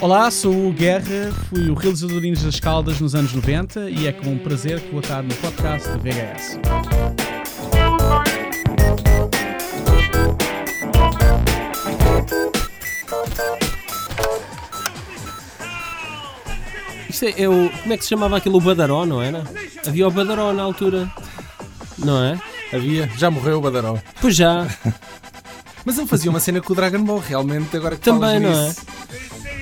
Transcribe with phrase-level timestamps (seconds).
[0.00, 4.06] Olá, sou o Guerra, fui o realizador de Ninjas das Caldas nos anos 90 e
[4.06, 6.58] é com um prazer que vou estar no podcast da VHS.
[17.10, 18.56] Isto é, é o, como é que se chamava aquilo?
[18.56, 19.44] O Badaró, não era?
[19.86, 21.12] Havia o Badaró na altura,
[21.98, 22.40] não é?
[22.72, 23.98] Havia, já morreu o Badaró.
[24.18, 24.66] Pois já,
[25.84, 28.74] Mas ele fazia uma cena com o Dragon Ball, realmente, agora que também, não é?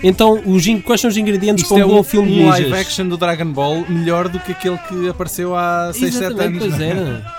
[0.03, 2.45] Então, os, quais são os ingredientes Isto para é um um, bom filme de um
[2.45, 2.61] ninjas?
[2.61, 6.63] live action do Dragon Ball melhor do que aquele que apareceu há 6, 7 Exatamente,
[6.65, 6.77] anos.
[6.77, 6.89] pois é?
[6.91, 7.35] era.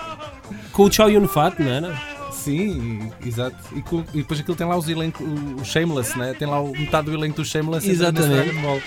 [0.73, 1.95] Com o Chow Yun Fat, não era?
[2.33, 3.55] Sim, exato.
[3.75, 6.33] E, com- e depois aquilo tem lá os elenco, o, o Shameless, né?
[6.37, 8.45] tem lá o, metade do elenco do Shameless Exatamente.
[8.51, 8.81] Dragon Ball.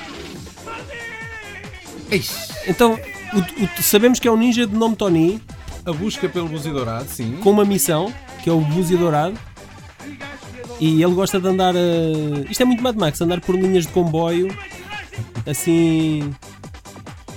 [2.10, 2.98] Eish, Então,
[3.34, 5.40] o- o- sabemos que é um ninja de nome Tony,
[5.84, 7.38] a busca pelo Búzio Dourado, sim.
[7.42, 8.12] com uma missão,
[8.42, 9.34] que é o Búzio Dourado.
[10.84, 11.76] E ele gosta de andar.
[11.76, 14.48] eh, Isto é muito Mad Max, andar por linhas de comboio,
[15.46, 16.34] assim.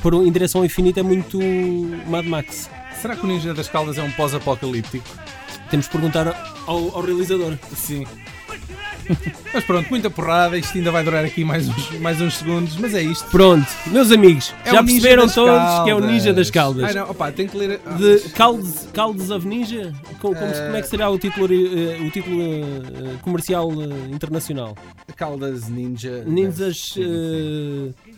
[0.02, 1.40] Por, em direção ao infinito é muito
[2.08, 2.68] Mad Max.
[3.00, 5.06] Será que o Ninja das Caldas é um pós-apocalíptico?
[5.70, 6.28] Temos que perguntar
[6.66, 7.56] ao, ao realizador.
[7.76, 8.08] Sim.
[9.54, 12.94] Mas pronto, muita porrada, isto ainda vai durar aqui mais uns, mais uns segundos, mas
[12.94, 13.26] é isto.
[13.30, 16.12] Pronto, meus amigos, É já perceberam todos que é o Caldas.
[16.12, 16.84] Ninja das Caldas.
[16.86, 17.80] Ai não, opa, tem que ler.
[17.86, 19.94] ah, De Caldes, Caldes of Ninja?
[20.20, 23.72] Com- como, se- Eh, como é que será o título, eh, o título eh, comercial
[24.12, 24.76] internacional?
[25.16, 26.24] Caldas Ninja.
[26.26, 26.96] Ninjas.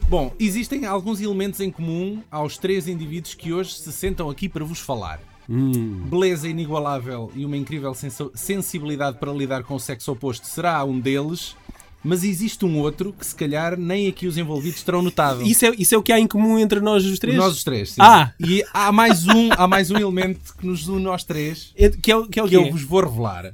[0.09, 4.63] Bom, existem alguns elementos em comum aos três indivíduos que hoje se sentam aqui para
[4.63, 5.19] vos falar.
[5.49, 7.93] Hum, Beleza inigualável e uma incrível
[8.35, 11.55] sensibilidade para lidar com o sexo oposto será um deles,
[12.03, 15.41] mas existe um outro que se calhar nem aqui os envolvidos terão notado.
[15.43, 17.37] Isso, é, isso é o que há em comum entre nós os três?
[17.37, 18.01] Nós os três, sim.
[18.01, 18.31] Ah!
[18.39, 22.11] E há mais um, há mais um elemento que nos une nós três, É- Que
[22.11, 23.53] é, o- que é o que eu vos vou revelar.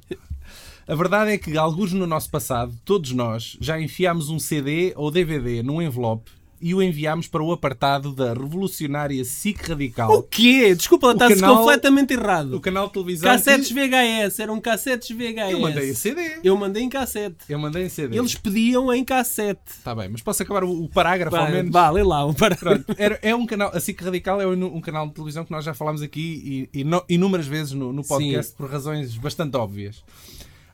[0.86, 5.10] A verdade é que, alguns no nosso passado, todos nós já enfiámos um CD ou
[5.10, 6.30] DVD num envelope
[6.64, 10.74] e o enviámos para o apartado da revolucionária SIC Radical, O quê?
[10.74, 12.60] Desculpa, O está-se canal- completamente o errado.
[12.62, 13.30] canal de televisão.
[13.30, 15.52] Cassetes que- VHS, eram cassetes VHS.
[15.52, 16.40] Eu mandei em CD.
[16.44, 17.36] Eu mandei em cassete.
[17.50, 18.18] Eu mandei em CD.
[18.18, 19.60] Eles pediam em cassete.
[19.78, 21.72] Está bem, mas posso acabar o, o parágrafo ao Vá, menos?
[21.72, 22.26] vá, lê lá.
[22.26, 25.44] o Pronto, era- é um canal, a SIC Radical é um, um canal de televisão
[25.44, 29.16] que nós já falámos aqui e, e no- inúmeras vezes no, no podcast por razões
[29.18, 30.02] bastante óbvias.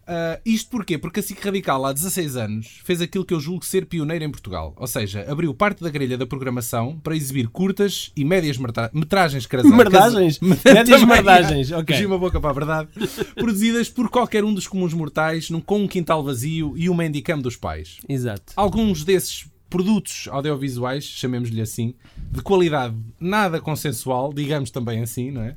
[0.10, 0.98] Ah, isto porquê?
[0.98, 4.32] Porque a SIC Radical há 16 anos fez aquilo que eu julgo ser pioneiro em
[4.32, 4.74] Portugal.
[4.76, 8.58] Ou seja, abriu parte da grelha da programação para exibir curtas e médias
[8.92, 9.46] metragens
[9.78, 10.40] Merdagens?
[10.66, 11.96] Médias merdagens, ok.
[11.96, 12.90] Fugi uma boca para a verdade.
[13.36, 17.40] Produzidas por qualquer um dos comuns mortais, num, com um quintal vazio e uma handicam
[17.40, 18.00] dos pais.
[18.10, 18.54] Exato.
[18.56, 21.94] Alguns desses produtos audiovisuais, chamemos-lhe assim,
[22.32, 25.56] de qualidade nada consensual, digamos também assim, não é?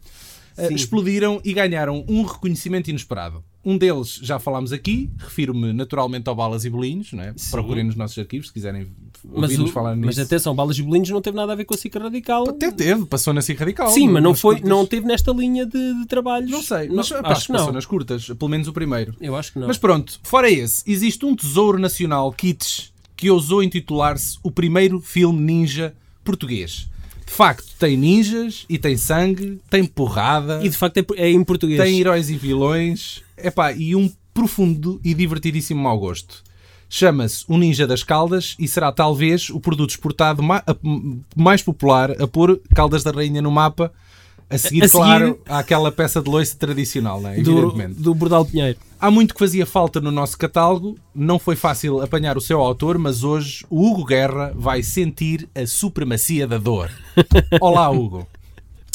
[0.54, 0.74] Sim.
[0.74, 3.42] explodiram e ganharam um reconhecimento inesperado.
[3.64, 7.32] Um deles já falámos aqui, refiro-me naturalmente ao Balas e Bolinhos, não é?
[7.36, 7.50] Sim.
[7.52, 8.88] procurem nos nossos arquivos se quiserem
[9.32, 10.06] ouvir-nos falar nisso.
[10.06, 12.48] mas atenção, Balas e Bolinhos não teve nada a ver com a SIC Radical.
[12.48, 13.88] Até teve, passou na SIC Radical.
[13.90, 14.68] Sim, mas não, foi, curtas.
[14.70, 16.50] não teve nesta linha de, de trabalhos.
[16.50, 17.74] Não sei, Não, mas pá, acho que passou não.
[17.74, 19.14] nas curtas, pelo menos o primeiro.
[19.20, 19.68] Eu acho que não.
[19.68, 25.40] Mas pronto, fora esse, existe um tesouro nacional kitsch que ousou intitular-se o primeiro filme
[25.40, 25.94] ninja
[26.24, 26.88] português.
[27.24, 31.42] De facto, tem ninjas e tem sangue, tem porrada, E de facto é, é em
[31.44, 31.80] português.
[31.80, 36.42] tem heróis e vilões, epá, e um profundo e divertidíssimo mau gosto.
[36.88, 40.62] Chama-se O Ninja das Caldas e será talvez o produto exportado ma-
[41.34, 43.90] mais popular a pôr Caldas da Rainha no mapa,
[44.50, 47.40] a seguir, A seguir- claro, àquela peça de loiça tradicional, não é?
[47.40, 47.94] do, evidentemente.
[47.94, 48.78] do Bordal Pinheiro.
[49.00, 52.98] Há muito que fazia falta no nosso catálogo, não foi fácil apanhar o seu autor,
[52.98, 56.90] mas hoje o Hugo Guerra vai sentir a supremacia da dor.
[57.60, 58.26] Olá, Hugo.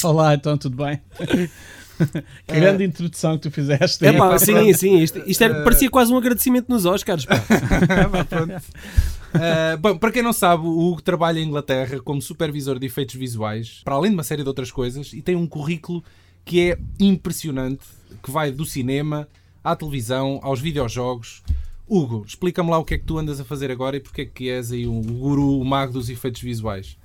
[0.03, 0.99] Olá, então tudo bem?
[2.47, 4.05] que grande introdução que tu fizeste.
[4.05, 4.77] É pá, pá, sim, pronto.
[4.77, 4.99] sim.
[4.99, 7.25] Isto, isto era- parecia quase um agradecimento nos Oscars.
[7.25, 7.35] Pá.
[9.27, 13.15] Uh, bom, para quem não sabe, o Hugo trabalha em Inglaterra como supervisor de efeitos
[13.15, 16.03] visuais, para além de uma série de outras coisas, e tem um currículo
[16.45, 17.85] que é impressionante,
[18.23, 19.27] que vai do cinema
[19.63, 21.43] à televisão, aos videojogos.
[21.87, 24.25] Hugo, explica-me lá o que é que tu andas a fazer agora e porque é
[24.25, 26.97] que és aí um guru, o mago dos efeitos visuais.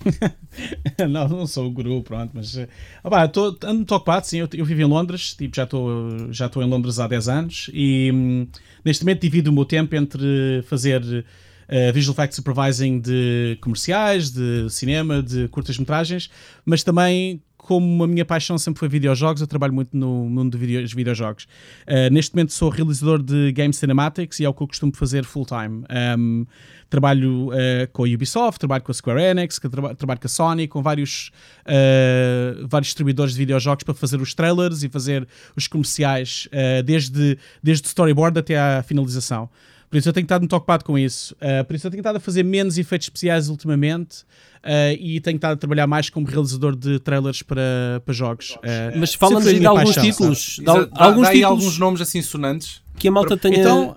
[1.08, 2.68] não, não sou o guru, pronto, mas eh,
[3.02, 6.46] pá, tô, ando muito ocupado, sim, eu, eu vivo em Londres, tipo, já estou já
[6.46, 8.46] em Londres há 10 anos e hum,
[8.84, 11.24] neste momento divido o meu tempo entre fazer
[11.68, 16.30] eh, visual effects supervising de comerciais, de cinema, de curtas-metragens,
[16.64, 20.58] mas também como a minha paixão sempre foi videojogos, eu trabalho muito no mundo de
[20.58, 21.44] video- dos videojogos.
[21.86, 25.24] Uh, neste momento sou realizador de Game Cinematics e é o que eu costumo fazer
[25.24, 25.84] full-time.
[26.18, 26.46] Um,
[26.88, 29.60] trabalho uh, com a Ubisoft, trabalho com a Square Enix,
[29.96, 31.30] trabalho com a Sony, com vários,
[31.66, 36.48] uh, vários distribuidores de videojogos para fazer os trailers e fazer os comerciais,
[36.84, 39.48] desde, desde storyboard até à finalização.
[39.90, 41.34] Por isso eu tenho estado muito ocupado com isso.
[41.34, 44.24] Uh, por isso eu tenho estado a fazer menos efeitos especiais ultimamente.
[44.62, 48.50] Uh, e tenho estado a trabalhar mais como realizador de trailers para, para jogos.
[48.56, 50.56] Uh, Mas fala-nos de alguns paixão, títulos.
[50.58, 52.82] De, dá, alguns, dá títulos alguns nomes assim sonantes.
[52.98, 53.58] Que a malta tenha...
[53.58, 53.96] Então,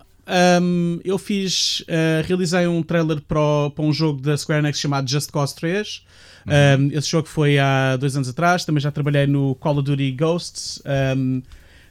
[0.62, 5.10] um, eu fiz, uh, realizei um trailer para, para um jogo da Square Enix chamado
[5.10, 6.06] Just Cause 3.
[6.46, 6.86] Uhum.
[6.86, 8.64] Um, esse jogo foi há dois anos atrás.
[8.64, 10.82] Também já trabalhei no Call of Duty Ghosts.
[11.18, 11.42] Um,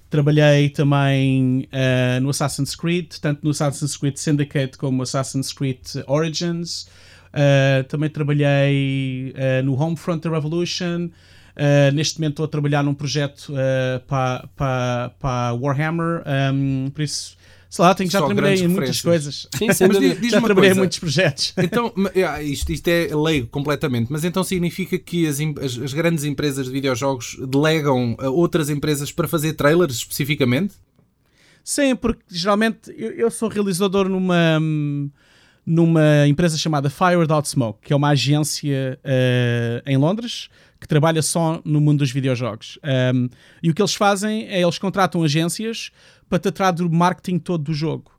[0.08, 6.86] trabalhei também uh, no Assassin's Creed, tanto no Assassin's Creed Syndicate como Assassin's Creed Origins.
[7.32, 11.08] Uh, também trabalhei uh, no Homefront Revolution.
[11.54, 13.52] Uh, neste momento estou a trabalhar num projeto
[14.06, 16.22] para, para, para Warhammer.
[16.52, 17.36] Um, por isso
[17.72, 19.48] sei lá, tenho, já Só trabalhei em muitas coisas.
[19.56, 20.28] Sim, sem dúvida.
[20.28, 20.74] já trabalhei coisa.
[20.74, 21.54] em muitos projetos.
[21.62, 21.90] Então,
[22.42, 26.72] isto, isto é leigo completamente, mas então significa que as, as, as, grandes empresas de
[26.72, 30.74] videojogos delegam a outras empresas para fazer trailers especificamente?
[31.64, 34.60] Sim, porque geralmente eu, eu sou realizador numa
[35.64, 40.48] numa empresa chamada Fire Without Smoke, que é uma agência uh, em Londres
[40.82, 42.76] que trabalha só no mundo dos videojogos.
[43.14, 43.28] Um,
[43.62, 45.92] e o que eles fazem é eles contratam agências
[46.28, 48.10] para tratar do marketing todo do jogo.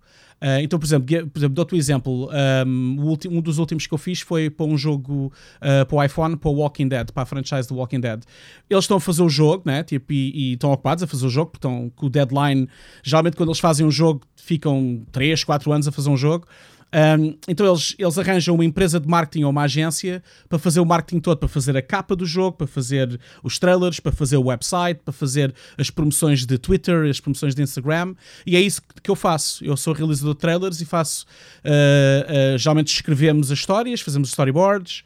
[0.41, 2.29] Uh, então, por exemplo, por exemplo dou-te um exemplo.
[2.65, 6.37] Um, um, dos últimos que eu fiz foi para um jogo uh, para o iPhone,
[6.37, 8.23] para o Walking Dead, para a franchise do Walking Dead.
[8.69, 9.83] Eles estão a fazer o jogo, né?
[9.83, 12.69] Tipo, e, e estão ocupados a fazer o jogo, porque estão com o deadline.
[13.03, 16.47] Geralmente, quando eles fazem um jogo, ficam 3, 4 anos a fazer um jogo.
[16.93, 20.85] Um, então eles, eles arranjam uma empresa de marketing ou uma agência para fazer o
[20.85, 24.43] marketing todo, para fazer a capa do jogo, para fazer os trailers, para fazer o
[24.43, 28.13] website, para fazer as promoções de Twitter, as promoções de Instagram.
[28.45, 29.65] E é isso que eu faço.
[29.65, 31.25] Eu sou realizador de trailers e faço.
[31.65, 35.03] Uh, uh, geralmente escrevemos as histórias, fazemos storyboards,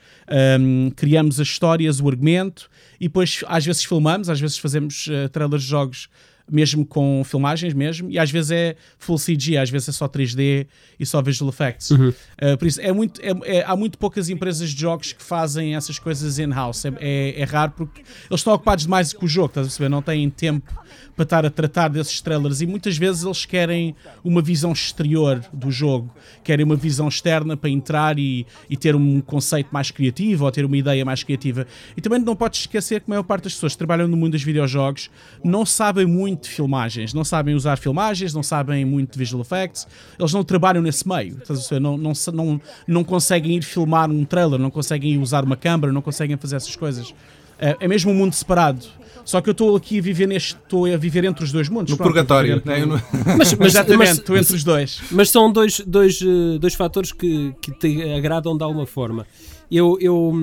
[0.59, 2.69] um, criamos as histórias, o argumento
[2.99, 6.09] e depois às vezes filmamos, às vezes fazemos uh, trailers de jogos
[6.49, 10.67] mesmo com filmagens mesmo, e às vezes é full CG, às vezes é só 3D
[10.99, 11.91] e só visual effects.
[11.91, 12.09] Uhum.
[12.09, 15.75] Uh, por isso, é muito, é, é, há muito poucas empresas de jogos que fazem
[15.75, 16.85] essas coisas in-house.
[16.85, 19.89] É, é, é, raro porque eles estão ocupados demais com o jogo, estás a perceber?
[19.89, 20.73] Não têm tempo
[21.15, 25.71] para estar a tratar desses trailers e muitas vezes eles querem uma visão exterior do
[25.71, 30.51] jogo, querem uma visão externa para entrar e, e ter um conceito mais criativo ou
[30.51, 31.65] ter uma ideia mais criativa.
[31.95, 34.33] E também não podes esquecer que a maior parte das pessoas que trabalham no mundo
[34.33, 35.09] dos videojogos
[35.43, 39.87] não sabem muito de filmagens, não sabem usar filmagens, não sabem muito de visual effects,
[40.17, 41.37] eles não trabalham nesse meio,
[41.79, 45.91] não, não, não, não conseguem ir filmar um trailer, não conseguem ir usar uma câmera,
[45.91, 47.13] não conseguem fazer essas coisas.
[47.59, 48.85] É, é mesmo um mundo separado.
[49.27, 51.91] Só que eu estou aqui a viver neste, estou a viver entre os dois mundos.
[51.91, 52.61] No pronto, purgatório.
[52.63, 52.85] Né?
[52.85, 52.95] Não...
[53.37, 55.01] Mas, mas, Exatamente, estou entre os dois.
[55.11, 59.27] Mas são dois, dois, eh, dois fatores que, que te agradam de alguma forma.
[59.69, 60.33] Eu, eu,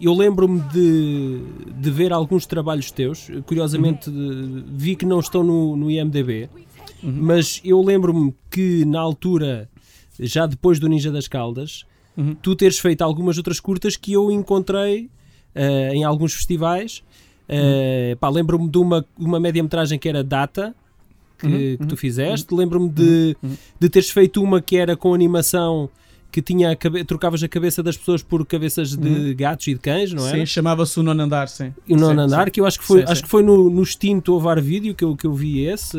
[0.00, 1.40] eu lembro-me de,
[1.80, 4.64] de ver alguns trabalhos teus, curiosamente uhum.
[4.68, 6.48] vi que não estão no, no IMDB,
[7.02, 7.18] uhum.
[7.20, 9.68] mas eu lembro-me que na altura,
[10.20, 11.84] já depois do Ninja das Caldas,
[12.16, 12.36] uhum.
[12.36, 15.10] tu teres feito algumas outras curtas que eu encontrei
[15.56, 17.02] uh, em alguns festivais
[17.48, 20.74] Uh, lembro-me de uma, uma média-metragem que era Data,
[21.38, 22.54] que, uhum, que tu uhum, fizeste.
[22.54, 23.36] Lembro-me de,
[23.78, 25.90] de teres feito uma que era com animação
[26.34, 27.04] que tinha a cabe...
[27.04, 29.36] trocavas a cabeça das pessoas por cabeças de uhum.
[29.36, 30.32] gatos e de cães, não é?
[30.32, 31.72] Sim, chamava-se o Nono Andar, sim.
[31.88, 32.50] O Nono Andar, sim.
[32.50, 33.22] que eu acho que foi, sim, acho sim.
[33.22, 35.96] que foi no, no extinto Ovar Vídeo que eu, que eu vi esse.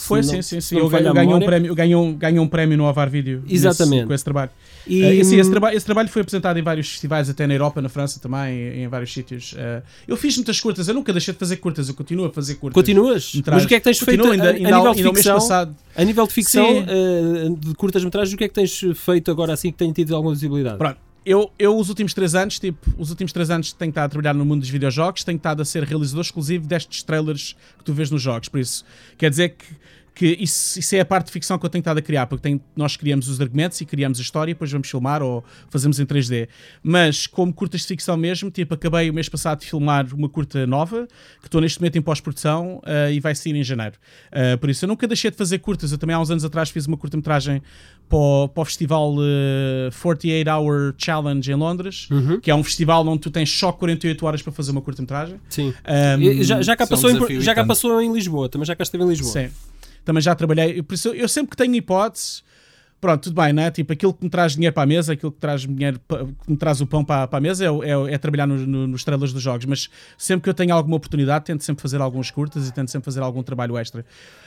[0.00, 0.76] Foi, sim, sim, sim.
[0.76, 3.94] Eu ganhei um, prémio, ganhei, ganhei um prémio no Ovar Vídeo Exatamente.
[3.94, 4.50] Nesse, com esse trabalho.
[4.88, 7.80] E, uh, esse, esse, traba esse, trabalho foi apresentado em vários festivais, até na Europa,
[7.80, 9.52] na França também, em, em vários sítios.
[9.52, 12.56] Uh, eu fiz muitas curtas, eu nunca deixei de fazer curtas, eu continuo a fazer
[12.56, 12.74] curtas.
[12.74, 13.32] Continuas?
[13.46, 15.76] Mas o que é que tens Continuo feito ainda, a, a, nível de ficção?
[15.96, 19.72] A nível de ficção, uh, de curtas-metragens, o que é que tens feito agora assim
[19.72, 20.78] que tem tido alguma visibilidade?
[20.78, 20.98] Pronto.
[21.24, 24.34] Eu, eu, os últimos três anos, tipo, os últimos três anos tenho estado a trabalhar
[24.34, 28.10] no mundo dos videojogos, tenho estado a ser realizador exclusivo destes trailers que tu vês
[28.12, 28.48] nos jogos.
[28.48, 28.84] Por isso,
[29.18, 29.64] quer dizer que
[30.16, 32.42] que isso, isso, é a parte de ficção que eu tenho estado a criar, porque
[32.42, 36.00] tem, nós criamos os argumentos e criamos a história e depois vamos filmar ou fazemos
[36.00, 36.48] em 3D.
[36.82, 40.66] Mas como curtas de ficção mesmo, tipo, acabei o mês passado de filmar uma curta
[40.66, 41.06] nova,
[41.42, 43.96] que estou neste momento em pós-produção uh, e vai sair em janeiro.
[44.32, 45.92] Uh, por isso, eu nunca deixei de fazer curtas.
[45.92, 47.62] Eu também há uns anos atrás fiz uma curta-metragem
[48.08, 52.40] para, o, para o festival uh, 48 Hour Challenge em Londres, uhum.
[52.40, 55.38] que é um festival onde tu tens só 48 horas para fazer uma curta-metragem.
[55.50, 55.74] Sim.
[56.18, 58.82] Um, já, já, cá passou, um em, já cá passou em Lisboa, também já cá
[58.82, 59.30] esteve em Lisboa.
[59.30, 59.50] Sim
[60.06, 62.42] também já trabalhei, por isso eu sempre que tenho hipótese,
[63.00, 63.70] pronto, tudo bem, né?
[63.70, 66.56] Tipo, aquilo que me traz dinheiro para a mesa, aquilo que, traz dinheiro, que me
[66.56, 69.32] traz o pão para, para a mesa é, é, é trabalhar no, no, nos trailers
[69.32, 72.72] dos jogos, mas sempre que eu tenho alguma oportunidade, tento sempre fazer alguns curtas e
[72.72, 74.06] tento sempre fazer algum trabalho extra.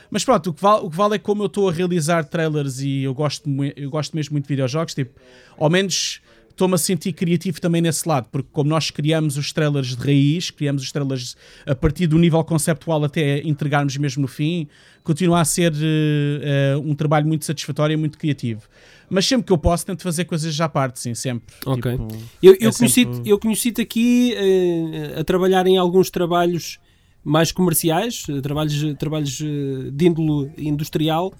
[0.09, 2.79] Mas pronto, o que vale, o que vale é como eu estou a realizar trailers
[2.79, 5.19] e eu gosto, eu gosto mesmo muito de videojogos, tipo,
[5.57, 6.21] ao menos
[6.59, 10.51] estou-me a sentir criativo também nesse lado, porque como nós criamos os trailers de raiz,
[10.51, 14.67] criamos os trailers a partir do nível conceptual até entregarmos mesmo no fim,
[15.01, 18.63] continua a ser uh, um trabalho muito satisfatório e muito criativo.
[19.09, 21.55] Mas sempre que eu posso, tento fazer coisas já à parte, sim, sempre.
[21.65, 21.91] Ok.
[21.91, 22.07] Tipo,
[22.43, 23.37] eu, eu é conheci-te sempre...
[23.39, 26.77] conheci aqui uh, a trabalhar em alguns trabalhos
[27.23, 31.33] mais comerciais, trabalhos, trabalhos de índole industrial.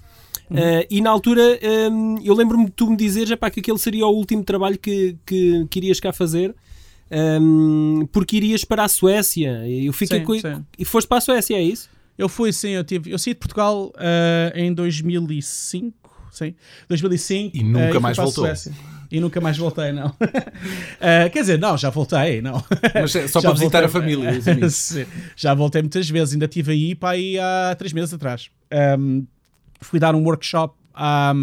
[0.50, 0.58] Uhum.
[0.58, 1.60] Uh, e na altura
[1.92, 5.16] um, eu lembro-me de tu me dizeres epá, que aquele seria o último trabalho que,
[5.26, 6.56] que, que irias cá fazer.
[7.12, 10.40] Um, porque irias para a Suécia eu fiquei sim, com...
[10.40, 10.64] sim.
[10.78, 11.90] e foste para a Suécia, é isso?
[12.20, 15.96] Eu fui, sim, eu, tive, eu saí de Portugal uh, em 2005,
[16.32, 16.54] sim,
[16.90, 18.46] 2005 e nunca uh, mais voltou.
[19.12, 20.08] E nunca mais voltei, não.
[20.08, 20.16] uh,
[21.32, 22.64] quer dizer, não, já voltei, não.
[22.94, 24.32] Mas é só para visitar a família.
[25.36, 28.52] já voltei muitas vezes, ainda estive aí para aí há três meses atrás.
[29.00, 29.26] Um,
[29.80, 31.34] fui dar um workshop à,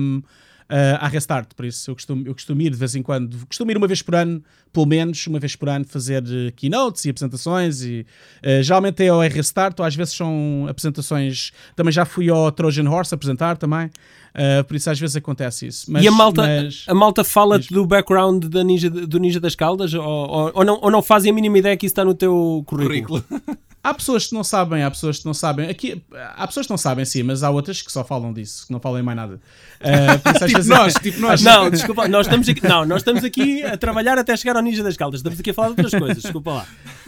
[1.01, 3.77] à Restart, por isso eu costumo, eu costumo ir de vez em quando, costumo ir
[3.77, 4.43] uma vez por ano,
[4.77, 7.83] pelo menos uma vez por ano, fazer eh, keynotes e apresentações.
[7.83, 8.05] E,
[8.45, 11.51] uh, geralmente é ao Restart, ou às vezes são apresentações.
[11.75, 13.87] Também já fui ao Trojan Horse apresentar também.
[13.87, 15.91] Uh, por isso às vezes acontece isso.
[15.91, 16.85] Mas, e a malta, mas...
[16.87, 19.95] a malta fala-te do background da ninja, do Ninja das Caldas?
[19.95, 22.63] Ou, ou, ou, não, ou não fazem a mínima ideia que isso está no teu
[22.67, 23.23] currículo?
[23.23, 23.57] currículo.
[23.87, 25.69] Há pessoas que não sabem, há pessoas que não sabem.
[25.71, 26.03] Aqui,
[26.35, 28.81] há pessoas que não sabem, sim, mas há outras que só falam disso, que não
[28.81, 29.41] falam mais nada.
[29.81, 31.41] Uh, tipo nós, tipo nós.
[31.41, 34.83] Não, desculpa, nós estamos, aqui, não, nós estamos aqui a trabalhar até chegar ao Ninja
[34.83, 35.21] das Caldas.
[35.21, 36.67] Estamos aqui a falar de outras coisas, desculpa lá.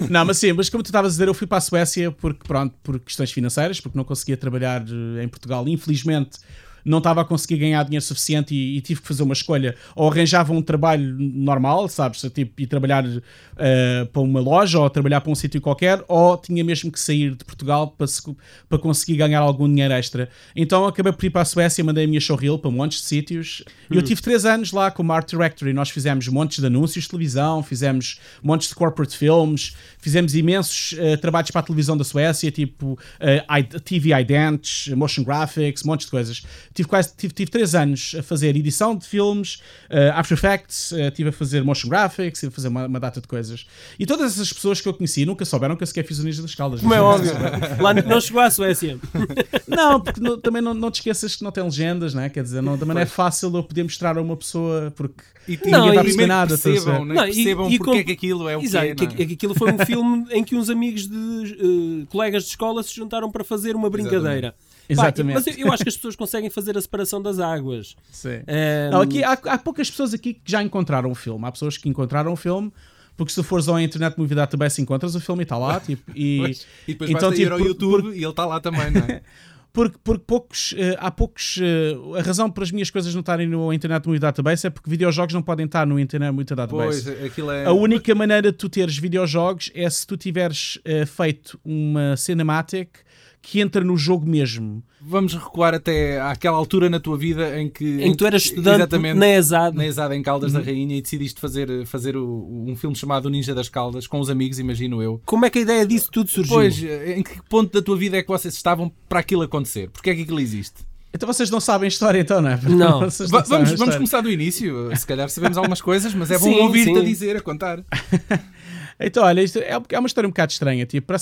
[0.09, 2.47] Não, mas sim, mas como tu estavas a dizer, eu fui para a Suécia porque,
[2.47, 5.67] pronto, por questões financeiras, porque não conseguia trabalhar eh, em Portugal.
[5.67, 6.39] Infelizmente,
[6.85, 9.75] não estava a conseguir ganhar dinheiro suficiente e, e, tive que fazer uma escolha.
[9.95, 12.21] Ou arranjava um trabalho normal, sabes?
[12.35, 16.63] Tipo, ir trabalhar uh, para uma loja ou trabalhar para um sítio qualquer, ou tinha
[16.65, 18.23] mesmo que sair de Portugal para, se,
[18.69, 20.29] para conseguir ganhar algum dinheiro extra.
[20.55, 23.63] Então acabei por ir para a Suécia, mandei a minha showreel para montes de sítios.
[23.91, 23.97] Hum.
[23.97, 27.11] Eu tive três anos lá como Art Director e nós fizemos montes de anúncios de
[27.11, 32.51] televisão, fizemos montes de corporate films, fizemos imensos uh, trabalhos para a televisão da Suécia,
[32.51, 36.43] tipo uh, TV idents, motion graphics, montes de coisas
[36.79, 39.57] tive quase tive, tive três anos a fazer edição de filmes,
[39.91, 43.21] uh, After Effects, uh, tive a fazer motion graphics, tive a fazer uma, uma, data
[43.21, 43.67] de coisas.
[43.99, 46.41] E todas essas pessoas que eu conheci nunca souberam que eu sequer fiz o Ninja
[46.41, 46.81] das Caldas.
[46.81, 47.33] Como é óbvio.
[47.81, 48.99] Lá não chegou à Suécia.
[49.67, 52.29] não, porque no, também não, não te esqueças que não tem legendas, né?
[52.29, 55.59] quer dizer, não, também não é fácil eu poder mostrar a uma pessoa porque e,
[55.69, 56.59] não, ninguém está a nada.
[56.59, 57.15] Percebam, né?
[57.15, 59.27] não, percebam e, porque e, é que aquilo é o exato, que é.
[59.27, 62.95] Que, aquilo foi um filme em que uns amigos de uh, colegas de escola se
[62.95, 64.55] juntaram para fazer uma brincadeira.
[64.55, 64.69] Exatamente.
[64.89, 65.35] Exatamente.
[65.35, 67.97] Pá, mas eu, eu, acho que as pessoas conseguem fazer a separação das águas.
[68.11, 68.41] Sim.
[68.49, 68.91] Um...
[68.91, 71.47] Não, aqui há, há, poucas pessoas aqui que já encontraram o filme.
[71.47, 72.73] Há pessoas que encontraram o filme.
[73.19, 75.81] Porque se fores ao Internet Movie Database encontras o filme e está lá.
[75.89, 78.61] Tipo, e, pois, e depois então, tipo, ir ao YouTube por, e ele está lá
[78.61, 79.23] também, não é?
[79.73, 81.57] porque, porque poucos, uh, há poucos.
[81.57, 84.89] Uh, a razão para as minhas coisas não estarem no Internet Movie Database é porque
[84.89, 87.05] videojogos não podem estar no Internet Movie Database.
[87.05, 87.65] Pois, aquilo é...
[87.65, 93.01] A única maneira de tu teres videojogos é se tu tiveres uh, feito uma cinematic
[93.41, 94.83] que entra no jogo mesmo.
[95.01, 98.03] Vamos recuar até àquela altura na tua vida em que.
[98.03, 99.77] Em que tu eras estudante na ESAD.
[99.77, 100.61] Na ESAD em Caldas uhum.
[100.61, 104.21] da Rainha e decidiste fazer, fazer o, um filme chamado O Ninja das Caldas com
[104.21, 105.21] os amigos, imagino eu.
[105.25, 106.55] Como é que a ideia disso tudo surgiu?
[106.55, 109.89] Pois, em que ponto da tua vida é que vocês estavam para aquilo acontecer?
[109.91, 110.89] Porquê é que aquilo existe?
[111.13, 112.61] Então vocês não sabem a história, então, não é?
[112.63, 113.01] Não.
[113.01, 113.09] não
[113.47, 114.95] vamos, vamos começar do início.
[114.95, 117.83] Se calhar sabemos algumas coisas, mas é bom ouvir-te a dizer, a contar.
[119.01, 120.85] Então, olha, isto é, é uma história um bocado estranha.
[120.85, 121.13] Tipo,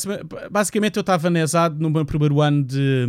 [0.51, 3.07] basicamente, eu estava na ESAD no meu primeiro ano de,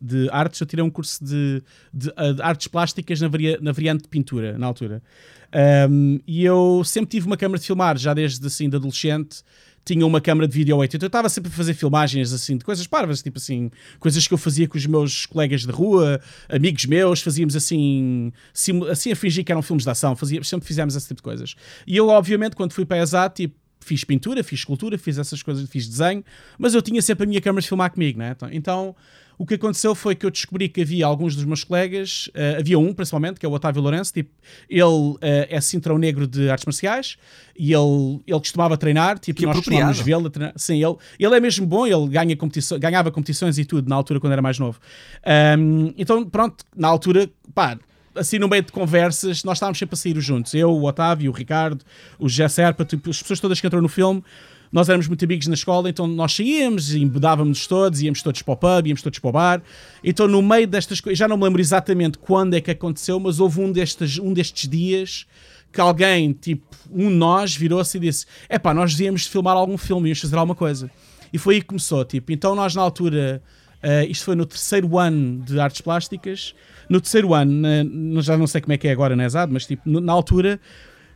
[0.00, 0.60] de artes.
[0.60, 4.58] Eu tirei um curso de, de, de artes plásticas na, varia, na variante de pintura,
[4.58, 5.02] na altura.
[5.90, 9.42] Um, e eu sempre tive uma câmera de filmar, já desde assim, de adolescente
[9.84, 10.96] tinha uma câmera de vídeo 8.
[10.96, 14.34] Então eu estava sempre a fazer filmagens assim de coisas parvas, tipo assim, coisas que
[14.34, 18.32] eu fazia com os meus colegas de rua, amigos meus, fazíamos assim,
[18.90, 21.54] assim a fingir que eram filmes de ação, fazíamos, sempre fizemos esse tipo de coisas.
[21.86, 25.42] E eu, obviamente, quando fui para a ESAT, tipo, fiz pintura, fiz escultura, fiz essas
[25.42, 26.24] coisas, fiz desenho,
[26.58, 28.36] mas eu tinha sempre a minha câmera de filmar comigo, né?
[28.52, 28.94] Então,
[29.38, 32.78] o que aconteceu foi que eu descobri que havia alguns dos meus colegas, uh, havia
[32.78, 34.30] um principalmente, que é o Otávio Lourenço, tipo,
[34.68, 37.16] ele uh, é cinturão negro de artes marciais
[37.56, 40.54] e ele, ele costumava treinar, tipo, que nós costumávamos vê-lo treinar.
[40.56, 44.20] Sim, ele, ele é mesmo bom, ele ganha competição, ganhava competições e tudo na altura
[44.20, 44.78] quando era mais novo.
[45.58, 47.78] Um, então, pronto, na altura, pá,
[48.14, 50.54] assim no meio de conversas, nós estávamos sempre a sair juntos.
[50.54, 51.84] Eu, o Otávio, o Ricardo,
[52.18, 54.22] o José Serpa, tipo, as pessoas todas que entraram no filme,
[54.72, 58.54] nós éramos muito amigos na escola, então nós saíamos e embedávamos todos, íamos todos para
[58.54, 59.62] o pub, íamos todos para o bar.
[60.02, 63.38] Então, no meio destas coisas, já não me lembro exatamente quando é que aconteceu, mas
[63.38, 65.26] houve um destes, um destes dias
[65.70, 69.76] que alguém, tipo, um de nós, virou-se e disse: É pá, nós devíamos filmar algum
[69.76, 70.90] filme, íamos fazer alguma coisa.
[71.32, 73.42] E foi aí que começou, tipo, então nós na altura,
[73.82, 76.54] uh, isto foi no terceiro ano de artes plásticas,
[76.92, 79.66] no terceiro ano, na, já não sei como é que é agora na ESAD, mas
[79.66, 80.60] tipo, na altura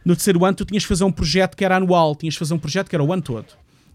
[0.04, 2.54] no terceiro ano tu tinhas de fazer um projeto que era anual, tinhas de fazer
[2.54, 3.46] um projeto que era o ano todo.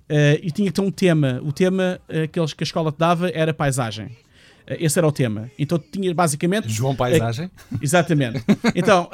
[0.10, 1.40] Uh, e tinha ter um tema.
[1.42, 4.08] O tema uh, que, eles, que a escola te dava era paisagem.
[4.08, 5.50] Uh, esse era o tema.
[5.58, 6.68] Então tinha basicamente.
[6.70, 7.50] João Paisagem?
[7.82, 8.44] exatamente.
[8.76, 9.10] Então,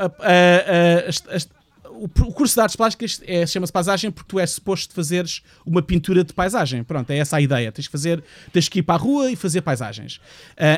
[2.04, 6.24] o, curso de artes plásticas é, chama-se paisagem porque tu és suposto fazeres uma pintura
[6.24, 6.84] de paisagem.
[6.84, 7.72] Pronto, é essa a ideia.
[7.72, 10.20] Tens que fazer, tens que ir para a rua e fazer paisagens.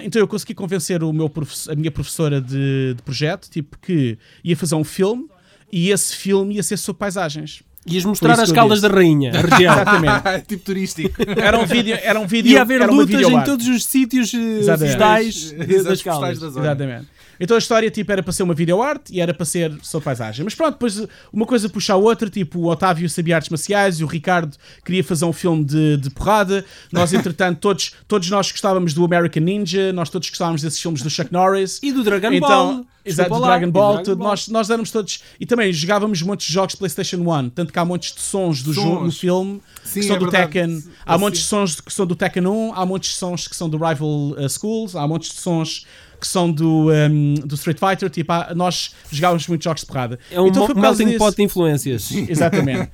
[0.04, 1.32] então eu consegui convencer o meu
[1.70, 5.28] a minha professora de, de projeto, tipo, que ia fazer um filme
[5.72, 7.62] e esse filme ia ser sobre paisagens.
[7.88, 9.74] Ias mostrar as caldas da rainha, a região.
[9.74, 10.46] Exatamente.
[10.48, 11.22] tipo turístico.
[11.38, 11.98] Era um vídeo.
[12.02, 16.42] Era um vídeo Ia haver lutas em todos os sítios postais das caldas.
[16.42, 17.08] Exatamente.
[17.40, 20.44] Então a história tipo, era para ser uma videoarte e era para ser sobre paisagem.
[20.44, 24.04] Mas pronto, depois uma coisa puxa a outra, tipo, o Otávio sabia artes marciais e
[24.04, 26.66] o Ricardo queria fazer um filme de, de porrada.
[26.92, 31.10] Nós, entretanto, todos, todos nós gostávamos do American Ninja, nós todos gostávamos desses filmes do
[31.10, 31.80] Chuck Norris.
[31.82, 32.86] E do Dragon então, Ball.
[33.06, 33.94] Exato, do Dragon Ball.
[34.04, 34.28] Dragon Ball.
[34.30, 35.24] Nós, nós éramos todos.
[35.40, 38.74] E também jogávamos muitos jogos de PlayStation 1, tanto que há montes de sons do
[38.74, 40.52] jogo no filme Sim, que são é do verdade.
[40.54, 40.84] Tekken.
[41.06, 43.70] Há montes de sons que são do Tekken 1, há montes de sons que são
[43.70, 45.86] do Rival uh, Schools, há montes de sons
[46.20, 50.20] que são do, um, do Street Fighter, tipo, nós jogávamos muitos jogos de porrada.
[50.32, 52.12] É um então, melting pot de influências.
[52.28, 52.90] Exatamente.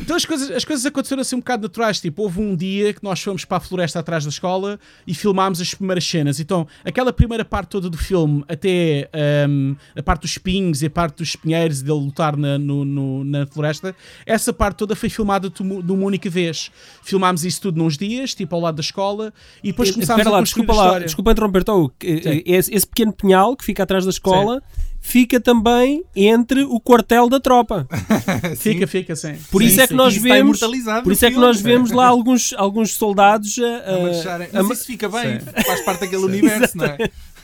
[0.00, 3.02] então as coisas, as coisas aconteceram assim um bocado naturais, tipo, houve um dia que
[3.02, 6.40] nós fomos para a floresta atrás da escola e filmámos as primeiras cenas.
[6.40, 9.08] Então, aquela primeira parte toda do filme, até
[9.48, 12.84] um, a parte dos espinhos e a parte dos espinheiros e dele lutar na, no,
[12.84, 13.94] no, na floresta,
[14.24, 16.70] essa parte toda foi filmada de uma única vez.
[17.02, 19.32] Filmámos isso tudo nos dias, tipo, ao lado da escola,
[19.62, 21.70] e depois começámos Espera a lá, desculpa lá, desculpa interromper-te,
[22.02, 24.82] esse, esse, pequeno pinhal que fica atrás da escola sim.
[25.00, 27.86] fica também entre o quartel da tropa.
[28.56, 29.34] fica, fica, sim.
[29.50, 30.60] Por sim, isso é que nós vemos,
[31.02, 34.86] por isso é que nós vemos lá alguns, alguns soldados a, a, a, Mas isso
[34.86, 36.98] fica bem, faz parte daquele universo, não é?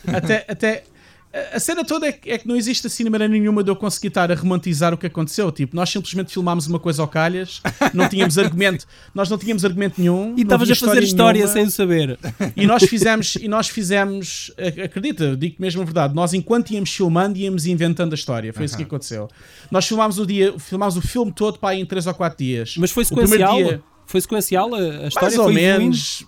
[0.07, 0.85] Até, até,
[1.53, 4.09] a cena toda é que, é que, não existe assim maneira nenhuma de eu conseguir
[4.09, 5.51] estar a romantizar o que aconteceu.
[5.51, 7.62] Tipo, nós simplesmente filmámos uma coisa ao calhas,
[7.95, 10.35] não tínhamos argumento, nós não tínhamos argumento nenhum.
[10.37, 12.19] E estavas a fazer história nenhuma, sem saber.
[12.55, 14.53] E nós fizemos, e nós fizemos,
[14.85, 18.53] acredita, digo mesmo a verdade, nós enquanto íamos filmando, íamos inventando a história.
[18.53, 19.29] Foi isso que aconteceu.
[19.71, 22.75] Nós filmámos o dia, filmámos o filme todo para aí em 3 ou 4 dias.
[22.77, 23.57] Mas foi sequencial?
[23.57, 25.11] Dia, foi sequencial a, história?
[25.21, 26.27] Mais ou menos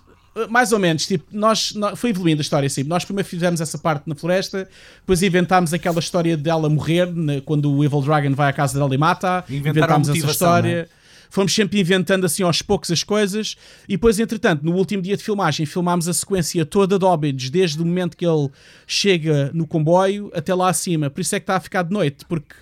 [0.49, 2.83] mais ou menos, tipo, nós, nós, foi evoluindo a história assim.
[2.83, 4.67] Nós primeiro fizemos essa parte na floresta,
[4.99, 8.93] depois inventámos aquela história dela morrer né, quando o Evil Dragon vai à casa dela
[8.93, 9.43] e mata.
[9.49, 10.81] Inventámos essa história.
[10.83, 10.87] Né?
[11.35, 13.57] Fomos sempre inventando assim aos poucos as coisas
[13.89, 17.81] e depois, entretanto, no último dia de filmagem, filmámos a sequência toda de Hobbits, desde
[17.81, 18.49] o momento que ele
[18.87, 21.09] chega no comboio até lá acima.
[21.09, 22.55] Por isso é que está a ficar de noite, porque,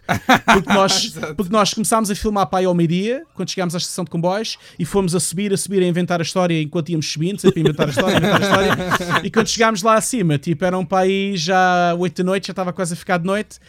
[0.55, 4.05] porque, nós, porque nós começámos a filmar para aí ao meio-dia, quando chegámos à estação
[4.05, 7.39] de comboios, e fomos a subir, a subir, a inventar a história enquanto íamos subindo,
[7.39, 9.21] sempre a inventar a história, inventar a história.
[9.23, 12.73] E quando chegámos lá acima, tipo, eram para aí já 8 da noite, já estava
[12.73, 13.59] quase a ficar de noite.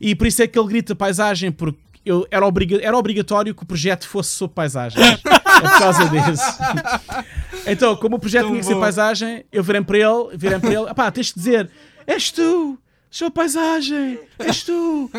[0.00, 3.62] E por isso é que ele grita paisagem, porque eu, era, obriga era obrigatório que
[3.62, 5.04] o projeto fosse sobre paisagens.
[5.04, 6.58] é por causa disso.
[7.66, 10.72] então, como o projeto Tão tinha que ser paisagem, eu virei para ele, virei para
[10.72, 11.70] ele, pá, tens de dizer,
[12.06, 12.78] és tu,
[13.10, 15.10] João Paisagem, és tu.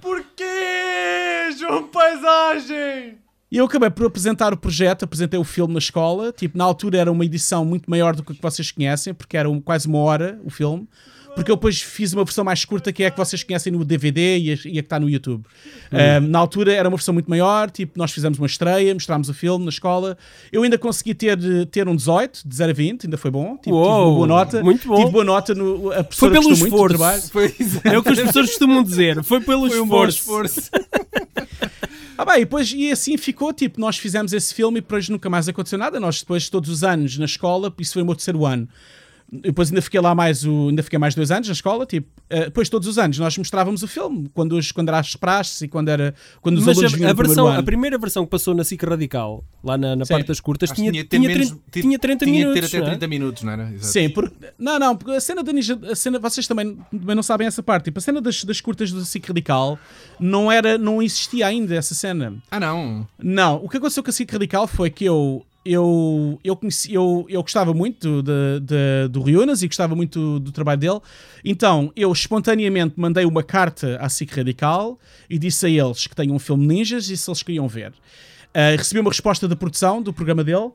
[0.00, 3.18] Porquê, João Paisagem?
[3.52, 6.32] E eu acabei por apresentar o projeto, apresentei o filme na escola.
[6.32, 9.60] Tipo, na altura era uma edição muito maior do que vocês conhecem, porque era um,
[9.60, 10.88] quase uma hora o filme
[11.34, 13.84] porque eu depois fiz uma versão mais curta que é a que vocês conhecem no
[13.84, 15.44] DVD e a, e a que está no YouTube.
[15.92, 16.24] Uhum.
[16.24, 19.34] Um, na altura era uma versão muito maior, tipo, nós fizemos uma estreia, mostrámos o
[19.34, 20.16] filme na escola.
[20.52, 23.56] Eu ainda consegui ter, ter um 18, de 0 a 20, ainda foi bom.
[23.56, 24.62] Tipo, Uou, tive uma boa nota.
[24.62, 24.96] Muito bom.
[24.96, 25.92] Tive boa nota no.
[25.92, 27.30] A foi pelo esforço.
[27.30, 29.22] Foi, é o que as pessoas costumam dizer.
[29.22, 30.32] Foi pelo foi esforço.
[30.32, 30.70] Um esforço.
[32.20, 35.30] Ah, bem, e depois, e assim ficou, tipo, nós fizemos esse filme e depois nunca
[35.30, 35.98] mais aconteceu nada.
[35.98, 38.68] Nós depois, todos os anos, na escola, isso foi o meu terceiro ano,
[39.32, 42.44] depois ainda fiquei lá mais o, ainda fiquei mais dois anos na escola, tipo, uh,
[42.46, 45.68] depois todos os anos nós mostrávamos o filme, quando, os, quando era as praxes e
[45.68, 48.64] quando era quando os Mas alunos a, a versão, a primeira versão que passou na
[48.64, 52.24] SIC Radical, lá na, na parte das curtas, tinha, tinha, tinha, menos, 30, tinha 30
[52.24, 52.70] tinha minutos.
[52.70, 53.08] Tinha ter até 30 é?
[53.08, 53.70] minutos, não era?
[53.72, 53.86] Exato.
[53.86, 57.22] Sim, porque, não, não, porque a cena da Ninja, a cena, vocês também, também não
[57.22, 59.78] sabem essa parte, tipo, a cena das, das curtas do SIC Radical
[60.18, 62.34] não era, não existia ainda essa cena.
[62.50, 63.06] Ah, não?
[63.16, 67.26] Não, o que aconteceu com a SIC Radical foi que eu eu, eu, conheci, eu,
[67.28, 71.00] eu gostava muito de, de, do Riunas e gostava muito do trabalho dele,
[71.44, 76.32] então eu espontaneamente mandei uma carta à SIC Radical e disse a eles que tenho
[76.32, 77.92] um filme Ninjas e se eles queriam ver.
[78.50, 80.70] Uh, recebi uma resposta da produção do programa dele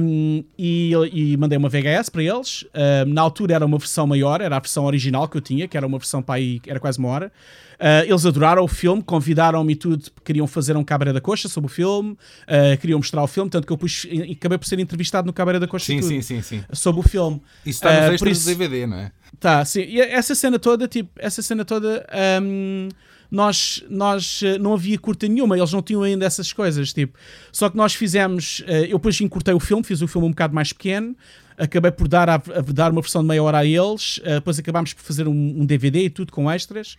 [0.00, 2.64] um, e, e, mandei uma VHS para eles.
[2.74, 5.76] Um, na altura era uma versão maior, era a versão original que eu tinha, que
[5.76, 7.32] era uma versão para aí, era quase uma hora.
[7.78, 11.70] Uh, eles adoraram o filme, convidaram-me e tudo, queriam fazer um Cabaré da Coxa sobre
[11.70, 15.26] o filme, uh, queriam mostrar o filme, tanto que eu pus, acabei por ser entrevistado
[15.26, 16.64] no Cabaré da Coxa sim, sim, sim, sim.
[16.72, 17.40] sobre o filme.
[17.64, 19.12] Isso está nos uh, extras isso, do DVD, não é?
[19.38, 19.82] Tá, sim.
[19.82, 22.06] E essa cena toda, tipo, essa cena toda.
[22.42, 22.88] Um,
[23.30, 27.16] nós, nós uh, não havia curta nenhuma, eles não tinham ainda essas coisas, tipo.
[27.52, 30.54] Só que nós fizemos, uh, eu depois encurtei o filme, fiz o filme um bocado
[30.54, 31.16] mais pequeno,
[31.56, 34.58] acabei por dar, a, a dar uma versão de meia hora a eles, uh, depois
[34.58, 36.96] acabámos por fazer um, um, DVD e tudo com extras,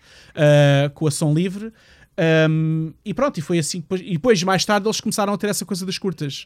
[0.94, 1.74] com a som livre.
[2.20, 3.80] Um, e pronto, e foi assim.
[3.80, 6.46] Depois, e depois, mais tarde, eles começaram a ter essa coisa das curtas.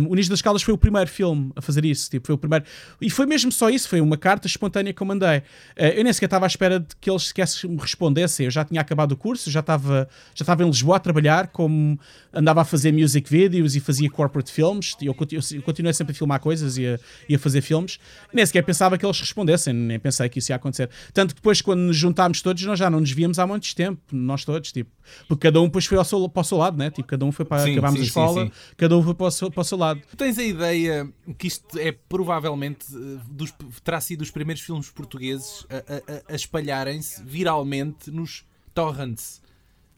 [0.00, 2.10] Um, o Nicho das Caldas foi o primeiro filme a fazer isso.
[2.10, 2.64] Tipo, foi o primeiro.
[3.00, 5.38] E foi mesmo só isso, foi uma carta espontânea que eu mandei.
[5.38, 8.46] Uh, eu nem sequer estava à espera de que eles sequer me respondessem.
[8.46, 11.98] Eu já tinha acabado o curso, já estava, já estava em Lisboa a trabalhar, como
[12.32, 14.96] andava a fazer music videos e fazia corporate films.
[15.00, 15.16] Eu,
[15.52, 16.98] eu continuei sempre a filmar coisas e a,
[17.28, 17.98] e a fazer filmes.
[18.32, 20.90] Nem sequer pensava que eles respondessem, nem pensei que isso ia acontecer.
[21.12, 24.00] Tanto que depois, quando nos juntámos todos, nós já não nos víamos há muito tempo,
[24.12, 24.72] nós todos.
[24.84, 24.90] Tipo,
[25.28, 26.90] porque cada um depois foi ao seu, para o seu lado, né?
[26.90, 29.26] Tipo, cada um foi para sim, acabarmos sim, a escola, sim, cada um foi para
[29.26, 30.00] o, seu, para o seu lado.
[30.16, 33.52] Tens a ideia que isto é provavelmente eh, dos,
[33.84, 39.42] terá sido os primeiros filmes portugueses a, a, a espalharem-se viralmente nos torrents.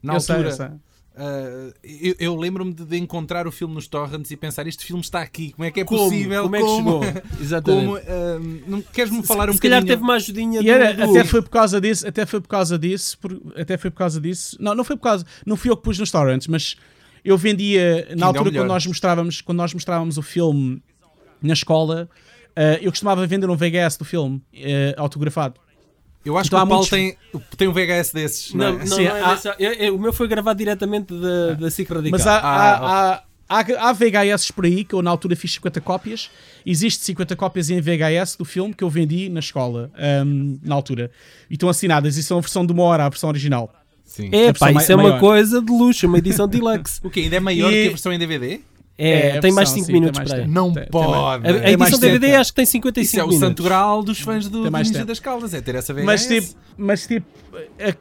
[0.01, 0.51] Na eu altura.
[0.51, 0.79] Sei, eu sei
[1.15, 5.01] Uh, eu, eu lembro-me de, de, encontrar o filme nos torrents e pensar este filme
[5.01, 6.05] está aqui, como é que é como?
[6.05, 6.43] possível?
[6.43, 7.01] Como, é que chegou?
[7.39, 7.85] Exatamente.
[7.85, 9.59] Como, uh, não, queres-me falar um se bocadinho?
[9.59, 11.11] Se calhar teve uma ajudinha e era, do...
[11.11, 14.19] Até foi por causa disso, até foi por causa disso, por, até foi por causa
[14.19, 14.57] disso.
[14.59, 16.75] Não, não foi por causa, não fui eu que pus nos torrents, mas
[17.23, 20.81] eu vendia, na altura quando nós mostrávamos, quando nós mostrávamos o filme
[21.43, 22.09] na escola,
[22.57, 24.41] uh, eu costumava vender um VHS do filme
[24.97, 25.61] autografado.
[26.25, 26.89] Eu acho então, que o Paulo muitos...
[26.89, 27.17] tem,
[27.57, 28.53] tem um VHS desses.
[28.53, 28.85] Não, não, é?
[28.85, 29.55] não, Sim, não é há...
[29.59, 32.11] é, é, o meu foi gravado diretamente da, da SIC Radical.
[32.11, 35.81] Mas há, ah, há, há, há, VHS por aí que eu na altura fiz 50
[35.81, 36.29] cópias.
[36.65, 39.91] Existe 50 cópias em VHS do filme que eu vendi na escola
[40.25, 41.11] um, na altura.
[41.49, 42.15] E estão assinadas.
[42.15, 43.73] E são a versão de uma hora, a versão original.
[44.05, 44.29] Sim.
[44.31, 46.99] É, pá, isso é uma coisa de luxo, uma edição deluxe.
[47.03, 47.81] o que Ainda é maior e...
[47.81, 48.61] que a versão em DVD?
[48.97, 50.47] É, é tem mais 5 minutos para aí.
[50.47, 51.43] Não tem, pode.
[51.43, 54.19] Tem, a, a edição DVD acho que tem 55 Isso é o santo grau dos
[54.19, 56.05] fãs do, do Ninja das Caldas, é ter essa VHS.
[56.05, 57.25] Mas tipo, mas tipo,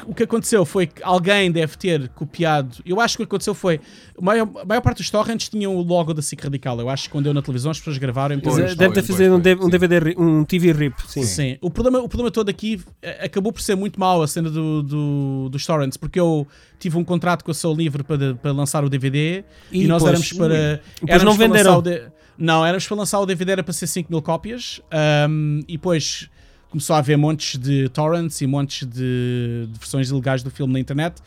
[0.06, 2.76] o que aconteceu foi que alguém deve ter copiado.
[2.84, 3.80] Eu acho que o que aconteceu foi.
[4.18, 6.78] A maior, a maior parte dos torrents tinham o logo da SIC Radical.
[6.78, 8.38] Eu acho que quando eu na televisão as pessoas gravaram.
[8.40, 10.94] Pois, deve ter feito um, um DVD, um TV RIP.
[11.06, 11.22] Sim.
[11.22, 11.58] sim.
[11.60, 14.82] O, problema, o problema todo aqui eh, acabou por ser muito mal a cena do,
[14.82, 16.46] do, dos torrents, porque eu
[16.82, 20.02] tive um contrato com a Soul Livre para, para lançar o DVD e, e nós
[20.02, 20.82] pois, éramos para.
[21.00, 21.80] Depois não venderam.
[21.80, 22.02] De,
[22.36, 24.80] não, éramos para lançar o DVD, era para ser 5 mil cópias
[25.28, 26.28] um, e depois
[26.68, 30.80] começou a haver montes de torrents e montes de, de versões ilegais do filme na
[30.80, 31.22] internet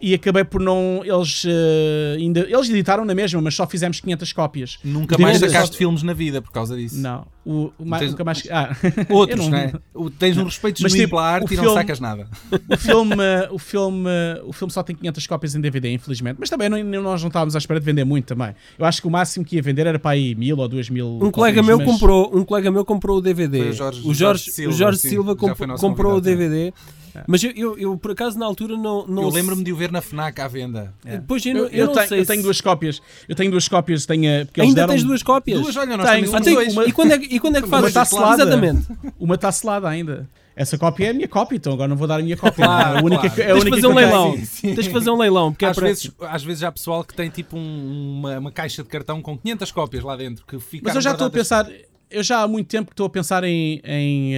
[0.00, 1.02] e acabei por não.
[1.04, 4.78] Eles, uh, ainda, eles editaram na mesma, mas só fizemos 500 cópias.
[4.82, 5.78] Nunca mais sacaste só...
[5.78, 6.98] filmes na vida por causa disso.
[6.98, 7.26] Não.
[7.44, 8.10] O, o mais, tens...
[8.12, 8.42] nunca mais.
[8.50, 8.74] Ah.
[9.10, 9.50] Outros, não...
[9.50, 9.72] né?
[10.18, 12.28] Tens um respeito genuíno tipo, pela arte e filme, não sacas nada.
[12.68, 13.16] O filme,
[13.50, 14.10] o, filme,
[14.44, 16.36] o filme só tem 500 cópias em DVD, infelizmente.
[16.38, 18.54] Mas também não, nós não estávamos à espera de vender muito também.
[18.78, 21.18] Eu acho que o máximo que ia vender era para aí mil ou duas mil.
[21.22, 21.86] Um colega, meu mas...
[21.86, 23.70] comprou, um colega meu comprou o DVD.
[23.70, 26.72] O Jorge, o Jorge, Silva, o Jorge Silva comp comprou o DVD.
[27.14, 27.24] É.
[27.26, 29.06] Mas eu, eu, eu, por acaso na altura não.
[29.06, 30.94] não eu lembro-me de o ver na Fnac à venda.
[31.04, 31.18] É.
[31.18, 32.20] Depois eu, eu, eu não tenho, sei.
[32.20, 33.02] Eu tenho duas cópias.
[33.28, 34.06] Eu tenho duas cópias.
[34.06, 34.94] Tenho, porque Ainda deram...
[34.94, 35.60] tens duas cópias?
[35.60, 36.72] Duas, olha, nós tenho, temos dois.
[36.72, 36.84] Uma...
[36.84, 37.84] E, quando é, e quando é que fazes?
[37.84, 38.42] Uma está selada.
[38.42, 38.86] Exatamente.
[39.18, 40.28] Uma está selada ainda.
[40.54, 42.66] Essa cópia é a minha cópia, então agora não vou dar a minha cópia.
[42.66, 43.40] Claro, a única, claro.
[43.40, 44.36] É a Tens única fazer um leilão.
[44.36, 44.74] Sim, sim.
[44.74, 45.52] Tens de fazer um leilão.
[45.52, 48.82] Porque às, é vezes, às vezes há pessoal que tem tipo um, uma, uma, caixa
[48.82, 50.44] de cartão com 500 cópias lá dentro.
[50.46, 51.66] Que Mas eu já estou a pensar
[52.10, 54.34] eu já há muito tempo que estou a pensar em, em,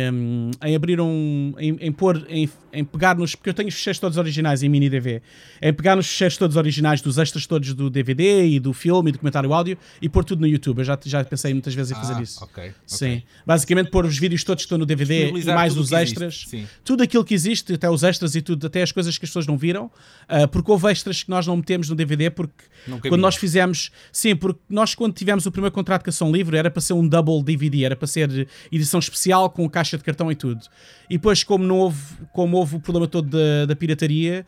[0.62, 1.54] em abrir um.
[1.58, 2.24] em, em pôr.
[2.28, 3.34] Em, em, pegar nos.
[3.34, 5.22] Porque eu tenho os fecheiros todos originais em mini DV.
[5.60, 9.12] Em pegar nos fecheiros todos originais dos extras todos do DVD e do filme e
[9.12, 10.78] documentário áudio e pôr tudo no YouTube.
[10.78, 12.44] Eu já, já pensei muitas vezes em fazer ah, isso.
[12.44, 13.06] Okay, Sim.
[13.06, 13.24] Okay.
[13.46, 16.46] Basicamente pôr os vídeos todos que estão no DVD e mais os extras.
[16.84, 19.46] Tudo aquilo que existe, até os extras e tudo, até as coisas que as pessoas
[19.46, 19.86] não viram.
[20.28, 22.64] Uh, porque houve extras que nós não metemos no DVD porque
[23.08, 23.90] quando nós fizemos.
[24.10, 26.92] Sim, porque nós quando tivemos o primeiro contrato com a São Livre era para ser
[26.92, 30.66] um double DVD, era para ser edição especial com caixa de cartão e tudo.
[31.08, 34.46] E depois, como, não houve, como houve o problema todo da, da pirataria,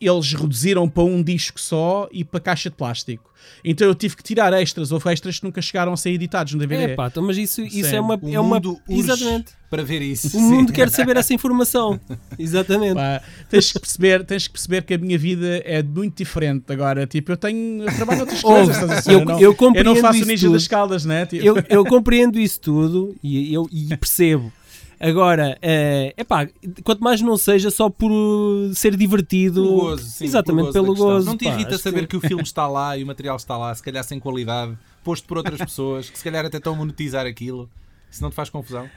[0.00, 3.28] eles reduziram para um disco só e para caixa de plástico.
[3.64, 6.60] Então eu tive que tirar extras, houve extras que nunca chegaram a ser editados no
[6.60, 6.92] DVD.
[6.92, 8.20] É pá, então, mas isso, isso é uma.
[8.30, 9.58] é uma exatamente.
[9.70, 10.36] Para ver isso.
[10.36, 12.00] O mundo quer saber essa informação.
[12.38, 12.94] Exatamente.
[12.94, 17.06] Pá, tens, que perceber, tens que perceber que a minha vida é muito diferente agora.
[17.06, 17.82] Tipo, eu tenho.
[17.82, 19.06] Eu trabalho outras coisas.
[19.06, 21.26] eu, eu, não, eu, eu não faço ninja das caldas, né?
[21.26, 21.44] Tipo.
[21.44, 24.52] Eu, eu compreendo isso tudo e, eu, e percebo.
[25.00, 26.48] Agora, é uh, pá,
[26.82, 28.10] quanto mais não seja só por
[28.74, 31.04] ser divertido, pelo gozo, sim, exatamente pelo gozo.
[31.04, 32.08] gozo não te irrita saber que...
[32.08, 32.16] que...
[32.16, 35.36] o filme está lá e o material está lá, se calhar sem qualidade, posto por
[35.38, 37.70] outras pessoas, que se calhar até estão a monetizar aquilo,
[38.10, 38.90] se não te faz confusão?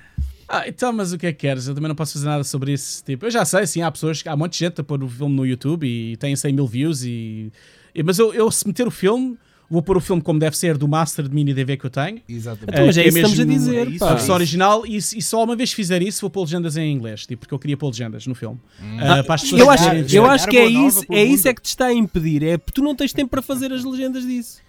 [0.53, 1.67] Ah, então, mas o que é que queres?
[1.67, 3.01] Eu também não posso fazer nada sobre isso.
[3.05, 5.07] Tipo, eu já sei, sim, há pessoas, há um monte de gente a pôr o
[5.07, 7.51] filme no YouTube e tem 100 mil views e.
[7.95, 9.37] e mas eu, eu, se meter o filme,
[9.71, 12.21] vou pôr o filme como deve ser do master de mini DV que eu tenho.
[12.27, 12.73] Exatamente.
[12.73, 14.05] Então, mas é que isso que estamos a dizer, é isso, pá.
[14.05, 17.25] É versão original e, e só uma vez fizer isso vou pôr legendas em inglês,
[17.25, 18.59] tipo, porque eu queria pôr legendas no filme.
[18.99, 21.61] Ah, para as pessoas Eu acho, eu acho que é isso, é isso é que
[21.61, 22.43] te está a impedir.
[22.43, 24.59] É porque tu não tens tempo para fazer as legendas disso.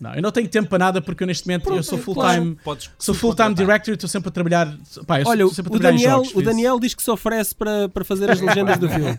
[0.00, 2.42] Não, eu não tenho tempo para nada porque eu neste momento eu sou full claro.
[2.42, 2.56] time.
[2.64, 4.76] Podes Sou full-time director e estou sempre a trabalhar.
[5.06, 6.42] Pá, eu Olha, sempre a o trabalhar Daniel, jogos, o.
[6.42, 9.16] Daniel diz que se oferece para, para fazer as legendas do filme.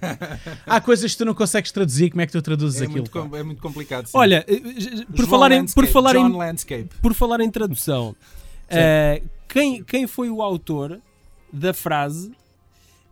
[0.66, 3.08] Há coisas que tu não consegues traduzir, como é que tu traduzes É aquilo?
[3.14, 4.08] muito, é muito complicado.
[4.08, 4.18] sim.
[4.18, 4.60] Olha, eh,
[5.06, 6.90] por João falar, em, por, falar John em, Landscape.
[7.02, 8.16] por falar em tradução,
[8.70, 11.00] eh, quem, quem foi o autor
[11.52, 12.32] da frase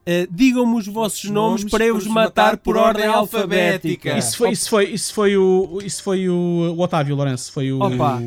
[0.06, 4.18] eh, digam-me os vossos nomes, para eu vos matar por ordem alfabética?
[4.18, 7.80] Isso foi, isso foi, isso foi o, isso foi o, o Otávio Lourenço, foi o.
[7.82, 8.22] Opa,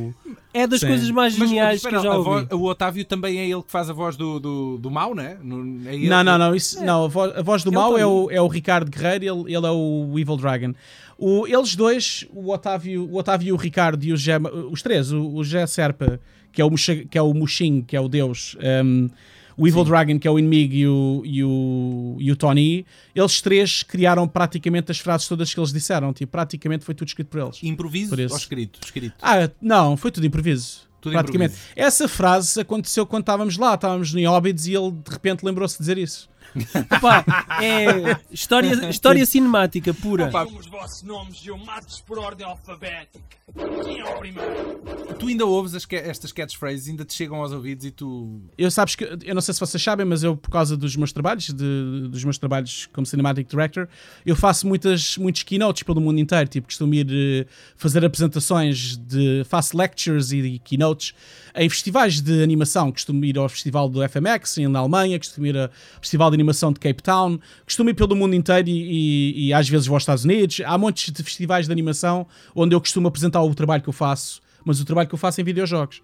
[0.52, 0.86] É das Sim.
[0.86, 2.30] coisas mais Mas, geniais espera, que eu já ouvi.
[2.30, 5.36] voz- o Otávio também é ele que faz a voz do, do, do mau, né?
[5.42, 7.98] No- é ele- Não, não, não, isso, não a, voz, a voz do Ele mal
[7.98, 10.72] é o, é o Ricardo Guerreiro, ele, ele é o Evil Dragon.
[11.18, 14.38] O, eles dois, o Otávio, o Otávio e o Ricardo e o Gé,
[14.70, 16.20] os três, o, o Gé Serpa,
[16.52, 16.70] que é o,
[17.10, 19.08] que é o Mushin, que é o Deus, um,
[19.56, 23.40] o Evil Dragon, que é o inimigo, e o, e, o, e o Tony, eles
[23.40, 26.12] três criaram praticamente as frases todas que eles disseram.
[26.12, 27.62] Tipo, praticamente foi tudo escrito por eles.
[27.62, 28.80] Improviso Por ou escrito?
[28.84, 29.14] escrito.
[29.22, 30.82] Ah, não, foi tudo improviso.
[31.00, 31.54] Tudo praticamente.
[31.54, 31.72] improviso.
[31.76, 35.80] Essa frase aconteceu quando estávamos lá, estávamos no Hobbits e ele de repente lembrou-se de
[35.80, 36.28] dizer isso.
[36.96, 37.24] Opa,
[37.62, 40.26] é história, história cinemática pura.
[40.28, 43.20] Opa, os vossos nomes e eu mato-vos por ordem alfabética.
[43.84, 44.82] Quem é o primeiro?
[45.18, 48.40] tu ainda ouves as, estas catchphrases, ainda te chegam aos ouvidos e tu.
[48.56, 51.12] Eu sabes que eu não sei se vocês sabem, mas eu por causa dos meus
[51.12, 53.86] trabalhos, de- dos meus trabalhos como cinematic director,
[54.24, 59.42] eu faço muitas muitos keynotes pelo mundo inteiro, tipo costumo ir eh, fazer apresentações de
[59.44, 61.12] faço lectures e keynotes
[61.56, 65.70] em festivais de animação, costumo ir ao festival do FMX na Alemanha, costumo ir ao
[66.00, 69.68] festival de animação de Cape Town, costumo ir pelo mundo inteiro e, e- e às
[69.68, 70.60] vezes vou aos Estados Unidos.
[70.64, 74.40] Há montes de festivais de animação onde eu costumo apresentar o trabalho que eu faço,
[74.64, 76.02] mas o trabalho que eu faço em videojogos.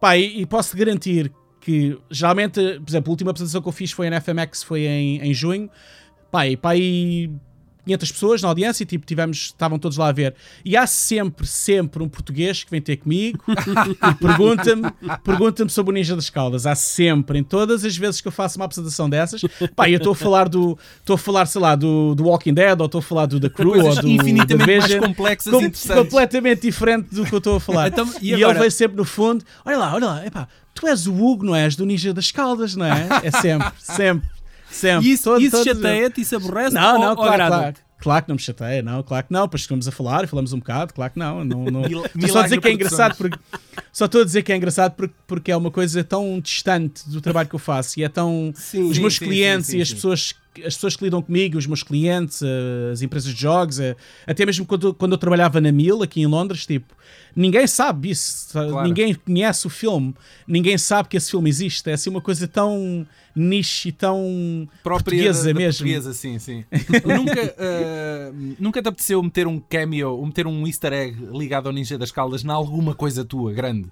[0.00, 3.90] Pá, e, e posso garantir que geralmente, por exemplo, a última apresentação que eu fiz
[3.90, 5.68] foi na FMX, foi em, em junho.
[6.30, 7.30] Pá, e pá, aí
[7.84, 10.34] 500 pessoas na audiência, tipo, tivemos, estavam todos lá a ver.
[10.64, 14.90] E há sempre, sempre um português que vem ter comigo e pergunta-me
[15.22, 16.66] pergunta sobre o Ninja das Caldas.
[16.66, 19.42] Há sempre, em todas as vezes que eu faço uma apresentação dessas,
[19.76, 22.78] pá, eu estou a falar do, estou a falar, sei lá, do, do Walking Dead,
[22.80, 25.04] ou estou a falar do The Crew, Coisas ou do infinitamente The mais Vision.
[25.04, 27.88] complexas Com- e completamente diferente do que eu estou a falar.
[27.88, 31.06] Então, e e ele vai sempre no fundo, olha lá, olha lá, epá, tu és
[31.06, 31.76] o Hugo, não és?
[31.76, 33.06] Do Ninja das Caldas, não é?
[33.22, 34.28] É sempre, sempre,
[34.74, 35.08] sempre.
[35.08, 37.76] E isso, Todo- isso chateia-te, isso aborrece Não, não, ou claro, claro.
[37.98, 40.52] Claro que não me chateia, não, claro que não, depois estamos a falar e falamos
[40.52, 41.42] um bocado, claro que não.
[41.42, 41.82] não, não.
[42.28, 43.38] Só dizer que é engraçado porque
[43.90, 47.20] só estou a dizer que é engraçado porque, porque é uma coisa tão distante do
[47.20, 48.90] trabalho que eu faço e é tão Sim.
[48.90, 51.82] os meus sim, clientes sim, e as pessoas as pessoas que lidam comigo, os meus
[51.82, 56.02] clientes, eh, as empresas de jogos, eh, até mesmo quando, quando eu trabalhava na Mil
[56.02, 56.94] aqui em Londres, tipo,
[57.34, 58.52] ninguém sabe isso?
[58.52, 58.86] Claro.
[58.86, 60.14] ninguém conhece o filme,
[60.46, 65.04] ninguém sabe que esse filme existe, é assim uma coisa tão niche e tão própria
[65.04, 65.84] portuguesa da, mesmo.
[65.84, 66.64] portuguesa, sim, sim.
[67.04, 71.72] nunca, eh, nunca te apeteceu meter um cameo, ou meter um easter egg ligado ao
[71.72, 73.88] Ninja das Caldas em alguma coisa tua, grande?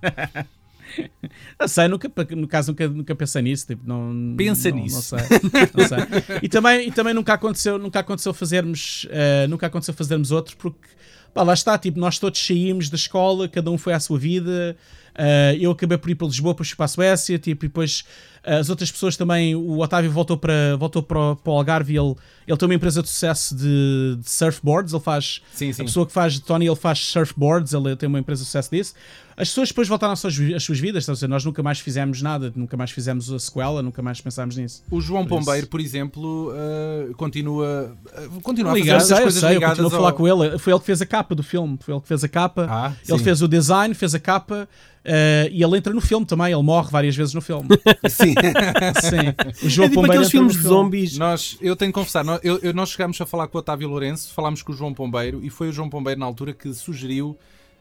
[1.61, 3.66] Não sei, nunca, no caso nunca, nunca pensei nisso.
[3.66, 4.96] Tipo, não, Pensa não- nisso.
[4.96, 5.38] Não sei,
[5.74, 6.38] não sei.
[6.42, 10.88] E também, e também nunca aconteceu, nunca aconteceu fazermos, eh, nunca aconteceu fazermos outro porque
[11.33, 14.76] pá, lá está, tipo, nós todos saímos da escola, cada um foi à sua vida.
[15.14, 18.05] Eh, eu acabei por ir para Lisboa, depois fui para a Suécia, tipo, e depois
[18.44, 19.55] eh, as outras pessoas também.
[19.55, 22.14] O Otávio voltou para, voltou para, o- para o Algarve e ele,
[22.46, 24.92] ele tem uma empresa de sucesso de, de surfboards.
[24.92, 25.83] Ele faz Sim, sim.
[25.83, 28.94] a pessoa que faz Tony, ele faz surfboards, ele tem uma empresa de sucesso disso.
[29.35, 32.53] As pessoas depois voltaram às suas, às suas vidas, dizer, nós nunca mais fizemos nada,
[32.55, 34.85] nunca mais fizemos a sequela, nunca mais pensámos nisso.
[34.90, 35.46] O João Por isso.
[35.46, 39.55] Pombeiro, por exemplo, eh, continua, eh, continua a fazer eu sei, eu coisas sei, eu
[39.55, 40.14] ligadas continuo a falar ao...
[40.16, 40.59] com ele.
[40.59, 42.66] Foi ele que fez a capa do filme, foi ele que fez a capa.
[42.68, 43.25] Ah, ele sim.
[43.25, 44.68] fez o design, fez a capa
[45.04, 46.52] eh, e ele entra no filme também.
[46.52, 47.68] Ele morre várias vezes no filme.
[48.08, 48.34] Sim.
[49.00, 49.64] Sim.
[49.64, 50.74] O É João tipo Pombeiro aqueles filmes de filme.
[50.76, 51.18] zombies.
[51.18, 53.88] Nós, eu tenho que confessar, nós, eu- eu- nós chegámos a falar com o Otávio
[53.88, 57.36] Lourenço, falámos com o João Pombeiro e foi o João Pombeiro na altura que sugeriu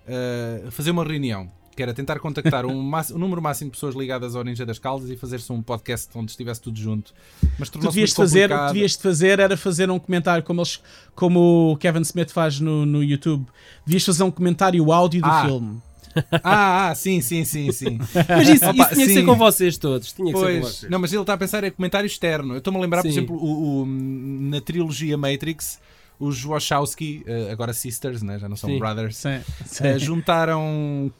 [0.07, 3.95] eh, fazer uma reunião, que era tentar contactar um, máximo- um número máximo de pessoas
[3.95, 7.13] ligadas ao Ninja das Caldas e fazer-se um podcast onde estivesse tudo junto.
[7.60, 10.60] Mas Tu tornou-se devias fazer, o que devias de fazer era fazer um comentário como,
[10.62, 10.79] eles,
[11.15, 13.45] como o Kevin Smith faz no, no YouTube.
[13.86, 15.45] Devias fazer um comentário áudio do Ah.
[15.45, 15.81] filme.
[16.43, 17.97] Ah, ah, sim, sim, sim, sim.
[18.30, 19.26] Mas isso, Opa, isso tinha que ser sim.
[19.26, 20.12] com vocês todos.
[20.12, 20.91] Tinha que ser com Pois, vocês.
[20.91, 22.54] não, mas ele está a pensar em comentário externo.
[22.54, 23.17] Eu estou-me a lembrar, por Sim.
[23.17, 25.80] exemplo, o, o- na trilogia Matrix,
[26.19, 28.80] os Wachowski, eh, agora sisters, né, já não são Sim.
[28.80, 29.84] brothers, Sim, sim.
[29.88, 31.12] eh, juntaram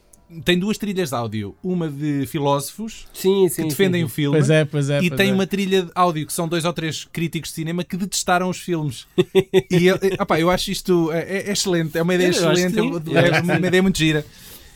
[0.46, 1.56] tem duas trilhas de áudio.
[1.62, 3.64] Uma de filósofos Sim, sim.
[3.64, 4.38] que defendem sim, o filme.
[4.38, 5.00] Pois é, pois é.
[5.02, 5.34] E pois tem é.
[5.34, 8.58] uma trilha de áudio que são dois ou três críticos de cinema que detestaram os
[8.58, 9.06] filmes.
[9.70, 12.80] e eu, opá, eu acho isto é, é excelente, é uma ideia Eu excelente, sim.
[13.14, 14.26] é uma ideia muito gira.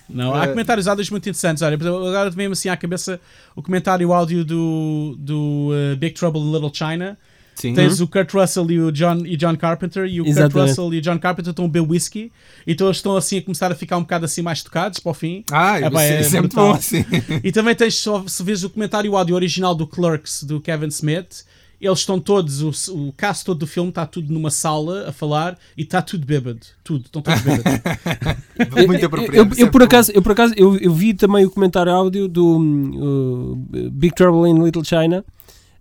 [0.10, 1.62] Não, há Eh, comentários áudios muito interessantes.
[1.64, 3.20] Olha, agora mesmo assim à cabeça
[3.56, 7.18] o comentário áudio do, do uh, Big Trouble in Little China.
[7.56, 7.74] Sim.
[7.74, 10.70] Tens o Kurt Russell e o John, e John Carpenter e o Kurt Exatamente.
[10.70, 12.30] Russell e o John Carpenter estão a beber whisky
[12.68, 15.10] e então eles estão assim a começar a ficar um bocado assim mais tocados para
[15.10, 15.42] o fim.
[15.50, 16.74] Ah, É, é isso é muito brutal.
[16.74, 17.06] bom assim.
[17.42, 21.46] E também tens, se vês o comentário áudio original do Clerks, do Kevin Smith,
[21.86, 25.58] eles estão todos, o, o cast todo do filme está tudo numa sala a falar
[25.78, 26.60] e está tudo bêbado.
[26.84, 27.66] Tudo, estão todos bêbados.
[28.88, 29.36] muito Eu, apropriado.
[29.36, 32.28] eu, eu, sempre por acaso, eu por acaso eu, eu vi também o comentário áudio
[32.28, 33.56] do uh,
[33.92, 35.24] Big Trouble in Little China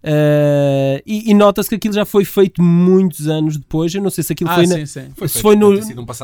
[0.05, 3.95] uh, e, e nota-se que aquilo já foi feito muitos anos depois.
[3.95, 5.09] Eu não sei se aquilo ah, foi, na- sim, sim.
[5.17, 5.71] Foi se foi no, um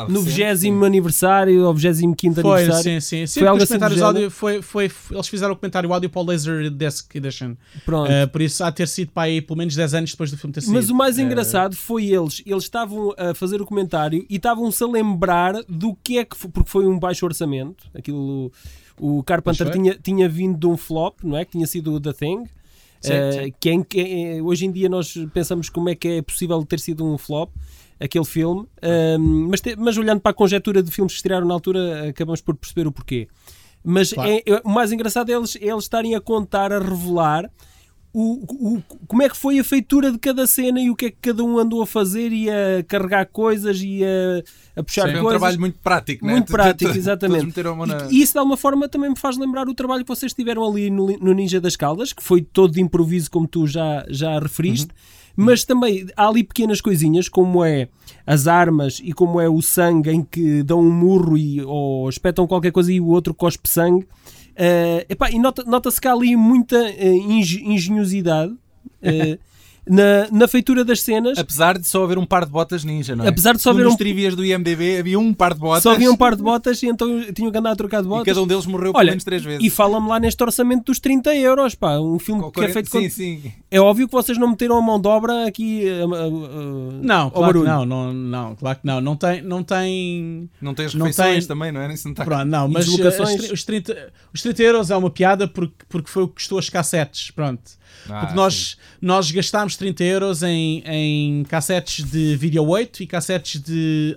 [0.08, 2.82] no recente, 20 aniversário ou 25 Foi, aniversário.
[2.82, 3.26] sim, sim.
[3.26, 7.14] sim Foi algo assim áudio foi, foi, eles fizeram o comentário áudio para o Laserdisc
[7.14, 7.54] Edition.
[7.84, 8.10] Pronto.
[8.10, 10.36] Uh, por isso há de ter sido para aí pelo menos 10 anos depois do
[10.36, 10.72] filme ter sido.
[10.72, 14.82] Mas o mais Uh, engraçado foi eles, eles estavam a fazer o comentário e estavam-se
[14.82, 17.84] a lembrar do que é que foi, porque foi um baixo orçamento.
[17.94, 18.52] Aquilo,
[18.98, 21.44] o Carpenter tinha, tinha vindo de um flop, não é?
[21.44, 22.44] Que tinha sido o The Thing.
[23.00, 23.54] Sim, eh, sim.
[23.58, 26.78] Que, é que é- hoje em dia nós pensamos como é que é possível ter
[26.80, 27.50] sido um flop
[27.98, 28.66] aquele filme,
[29.48, 32.54] mas, te- mas olhando para a conjetura de filmes que estrearam na altura, acabamos por
[32.56, 33.28] perceber o porquê.
[33.84, 34.30] Mas Claro.
[34.30, 37.50] é- é- o mais engraçado é eles, é eles estarem a contar, a revelar
[38.12, 38.42] o,
[38.76, 41.16] o- como é que foi a feitura de cada cena e o que é que
[41.22, 45.28] cada um andou a fazer e a carregar coisas e a, a puxar um coisas.
[45.30, 46.32] trabalho muito prático, né?
[46.32, 47.42] Muito prático, exatamente.
[47.86, 50.32] na- E, e isso de alguma forma também me faz lembrar o trabalho que vocês
[50.34, 54.04] tiveram ali no, no Ninja das Caldas, que foi todo de improviso, como tu já,
[54.08, 54.88] já referiste.
[55.36, 57.88] Mas também há ali pequenas coisinhas, como é
[58.26, 62.46] as armas e como é o sangue em que dão um murro e, ou espetam
[62.46, 64.06] qualquer coisa e o outro cospe sangue.
[64.62, 68.54] Eh, epá, e nota- nota-se que há ali muita eh, engen- engenhosidade
[69.00, 69.38] eh,
[69.88, 71.38] na, na feitura das cenas.
[71.38, 73.28] Apesar de só haver um par de botas ninja, não é?
[73.28, 75.92] Apesar de só haver nos um- trivias do IMDB havia um par de botas Só
[75.92, 78.26] havia um par de botas e então tinham que andar a trocar de e botas.
[78.26, 79.64] cada um deles morreu pelo Olha, menos três vezes.
[79.64, 81.98] E fala-me lá neste orçamento dos 30 euros, pá.
[81.98, 83.00] Um filme Com que é 40 feito com...
[83.00, 83.52] Sim, sim.
[83.70, 87.24] É óbvio que vocês não meteram a mão de obra aqui uh, uh, uh, Não,
[87.24, 89.00] ao claro não, não, não, claro que não.
[89.00, 89.42] Não tem.
[89.42, 91.88] Não tem Não tem as Não refeições tem- também, não é?
[91.88, 94.96] Nem se não está- Pronto, não, E mas tri- os, 30, os 30 euros é
[94.96, 97.30] uma piada porque, porque foi o que custou as cassetes.
[97.30, 97.62] Pronto.
[98.08, 103.60] Ah, Porque nós, nós gastámos 30 euros em, em cassetes de Video 8 e cassetes
[103.60, 104.16] de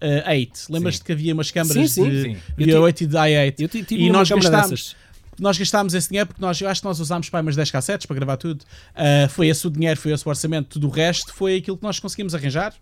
[0.00, 0.66] i8.
[0.70, 2.36] Lembras-te que havia umas câmaras de Sim.
[2.56, 3.54] Video 8 e de i8?
[3.60, 4.96] Eu ti- tive e nós gastámos,
[5.38, 8.06] nós gastámos esse dinheiro porque nós, eu acho que nós usámos para umas 10 cassetes
[8.06, 8.64] para gravar tudo.
[8.94, 10.68] Ah, foi esse o dinheiro, foi esse o orçamento.
[10.68, 12.74] Tudo o resto foi aquilo que nós conseguimos arranjar.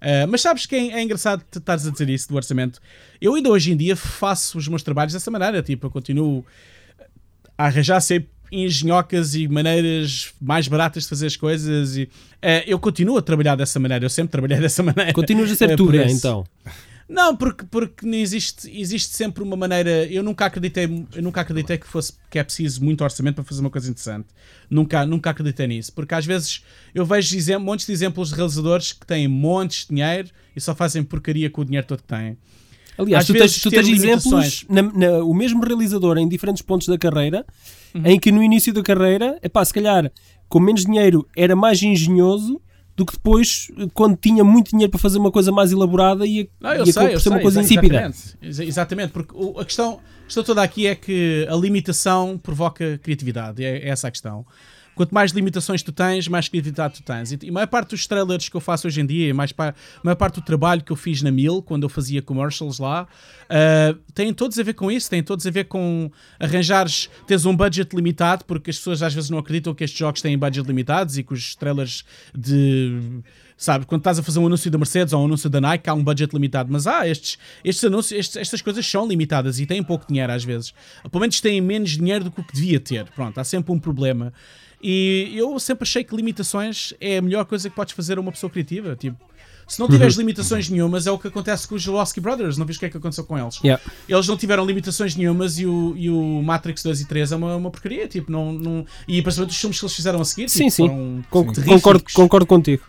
[0.00, 2.80] Ah, mas sabes que é, é engraçado estares a dizer isso do orçamento.
[3.20, 5.62] Eu ainda hoje em dia faço os meus trabalhos dessa maneira.
[5.62, 6.44] Tipo, eu continuo
[7.56, 8.28] a arranjar sempre
[8.62, 11.96] engenhocas e maneiras mais baratas de fazer as coisas.
[11.96, 12.08] E,
[12.40, 14.04] eh, eu continuo a trabalhar dessa maneira.
[14.04, 15.12] Eu sempre trabalhei dessa maneira.
[15.12, 16.44] Continuas a ser Eh, tu, né, então.
[17.06, 20.06] Não, porque, porque existe, existe sempre uma maneira.
[20.06, 23.60] Eu nunca acreditei, eu nunca acreditei que, fosse, que é preciso muito orçamento para fazer
[23.60, 24.28] uma coisa interessante.
[24.70, 25.92] Nunca, nunca acreditei nisso.
[25.92, 26.62] Porque às vezes
[26.94, 30.74] eu vejo exem- montes de exemplos de realizadores que têm montes de dinheiro e só
[30.74, 32.38] fazem porcaria com o dinheiro todo que têm.
[32.96, 36.96] Aliás, tu tens, tu tens exemplos, na, na- o mesmo realizador em diferentes pontos da
[36.98, 37.44] carreira,
[37.94, 38.02] Uhum.
[38.06, 40.10] em que no início da carreira, epá, se calhar
[40.48, 42.60] com menos dinheiro era mais engenhoso
[42.96, 46.72] do que depois, quando tinha muito dinheiro para fazer uma coisa mais elaborada e, Não,
[46.74, 47.96] eu e sei, eu uma coisa insípida.
[47.96, 52.38] Exatamente, Exa- exatamente porque o- a questão, a questão toda aqui é que a limitação
[52.40, 53.64] provoca criatividade.
[53.64, 54.46] É, é essa a questão.
[54.94, 57.32] Quanto mais limitações tu tens, mais criatividade tu tens.
[57.32, 60.00] E, a maior parte dos trailers que eu faço hoje em dia, mais pa- a
[60.02, 63.06] maior parte do trabalho que eu fiz na Mil, quando eu fazia commercials lá,
[63.48, 67.56] ah, têm todos a ver com isso, têm todos a ver com arranjares, teres um
[67.56, 71.18] budget limitado, porque as pessoas às vezes não acreditam que estes jogos têm budget limitados
[71.18, 72.04] e que os trailers
[72.36, 73.22] de
[73.56, 75.94] Sabe, quando estás a fazer um anúncio da Mercedes ou um anúncio da Nike, há
[75.94, 76.72] um budget limitado.
[76.72, 80.42] Mas há estes, estes anúncios, estes- estas coisas são limitadas e têm pouco dinheiro às
[80.42, 80.74] vezes.
[81.08, 83.04] Pelo menos têm menos dinheiro do que o que devia ter.
[83.14, 84.32] Pronto, há sempre um problema.
[84.86, 88.30] E eu sempre achei que limitações é a melhor coisa que podes fazer a uma
[88.30, 88.94] pessoa criativa.
[88.94, 89.16] Tipo,
[89.66, 92.58] se não tiveres limitações nenhumas, é o que acontece com os Jawlowski Brothers.
[92.58, 93.58] Não viste o que é que aconteceu com eles?
[93.64, 93.82] Yeah.
[94.06, 97.56] Eles não tiveram limitações nenhumas e o, e o Matrix 2 e 3 é uma,
[97.56, 98.06] uma porcaria.
[98.06, 98.86] Tipo, não, não...
[99.08, 101.24] E principalmente os filmes que eles fizeram a seguir Sim, tipo, sim.
[101.30, 102.82] concordo, concordo contigo.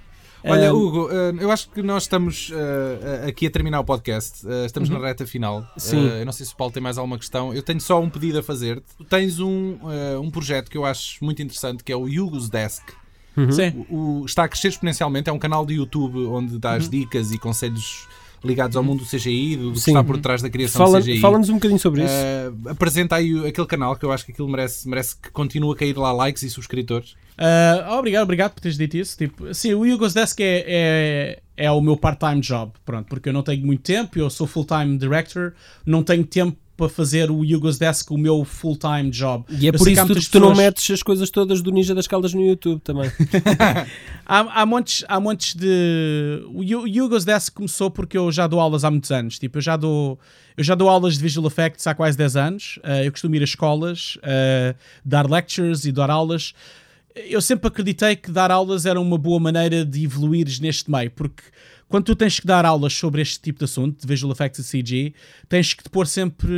[0.52, 4.46] Olha, Ah, Hugo, eu acho que nós estamos eh, aqui a terminar o podcast.
[4.48, 5.58] Eh, estamos na reta final.
[5.60, 5.66] Uhum.
[5.78, 6.08] Sim.
[6.20, 7.54] Eu não sei se o Paulo tem mais alguma questão.
[7.54, 8.82] Eu tenho só um pedido a fazer.
[8.98, 9.78] Tu tens um,
[10.22, 12.84] um projeto que eu acho muito interessante que é o Hugo's Desk.
[13.38, 13.52] Uhum.
[13.52, 13.86] Sim.
[13.90, 15.30] O, o- está a crescer exponencialmente.
[15.30, 18.08] É um canal de YouTube onde dás dicas e conselhos
[18.46, 21.06] ligados ao mundo do CGI, do, do que está por trás da criação Fala- do
[21.06, 21.20] CGI.
[21.20, 22.14] Fala-nos um bocadinho sobre isso.
[22.14, 25.76] Uh, apresenta aí aquele canal que eu acho que aquilo merece, merece que continue a
[25.76, 27.16] cair lá likes e subscritores.
[27.38, 29.18] Ah, obrigado, obrigado por teres dito isso.
[29.18, 33.34] Tipo, sim, o Yugos Desk é, é, é o meu part-time job, pronto, porque eu
[33.34, 35.54] não tenho muito tempo, eu sou full-time director,
[35.86, 39.46] não tenho tempo para fazer o Yugos Desk o meu full-time job.
[39.50, 41.62] E é Eu por isso que tu, muitas tu não pessoas- metes as coisas todas
[41.62, 43.10] do Ninja das Caldas no YouTube também.
[44.28, 46.42] Há, há, montes, há montes de.
[46.54, 49.38] O Yu- Yugos Desk começou porque eu já dou aulas há muitos anos.
[49.38, 50.20] Tipo, eu já dou,
[50.58, 52.80] eu já dou aulas de Visual Effects há quase 10 anos.
[52.84, 54.74] Eh, eu costumo ir a escolas, eh,
[55.04, 56.54] dar lectures e dar aulas.
[57.16, 61.44] Eu sempre acreditei que dar aulas era uma boa maneira de evoluires neste meio, porque
[61.88, 64.84] quando tu tens que dar aulas sobre este tipo de assunto, de Visual Effects e
[64.84, 65.14] CG,
[65.48, 66.52] tens que te pôr sempre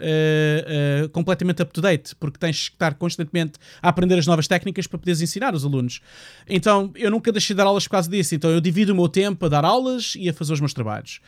[0.00, 0.64] eh,
[1.04, 4.86] eh, completamente up to date, porque tens que estar constantemente a aprender as novas técnicas
[4.86, 6.00] para poderes ensinar os alunos.
[6.48, 9.08] Então eu nunca deixei de dar aulas por causa disso, então eu divido o meu
[9.08, 11.20] tempo a dar aulas e a fazer os meus trabalhos.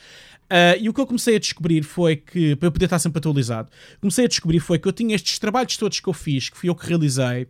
[0.51, 3.18] Ah, e o que eu comecei a descobrir foi que, para eu poder estar sempre
[3.18, 3.70] atualizado,
[4.01, 6.68] comecei a descobrir foi que eu tinha estes trabalhos todos que eu fiz, que fui
[6.68, 7.46] eu que realizei,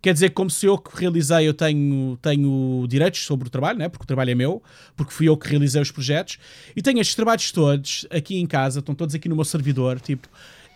[0.00, 3.88] Quer dizer, como se eu que realizei, eu tenho, tenho direitos sobre o trabalho, né?
[3.88, 4.62] porque o trabalho é meu,
[4.96, 6.38] porque fui eu que realizei os projetos,
[6.76, 10.28] e tenho estes trabalhos todos aqui em casa, estão todos aqui no meu servidor, tipo,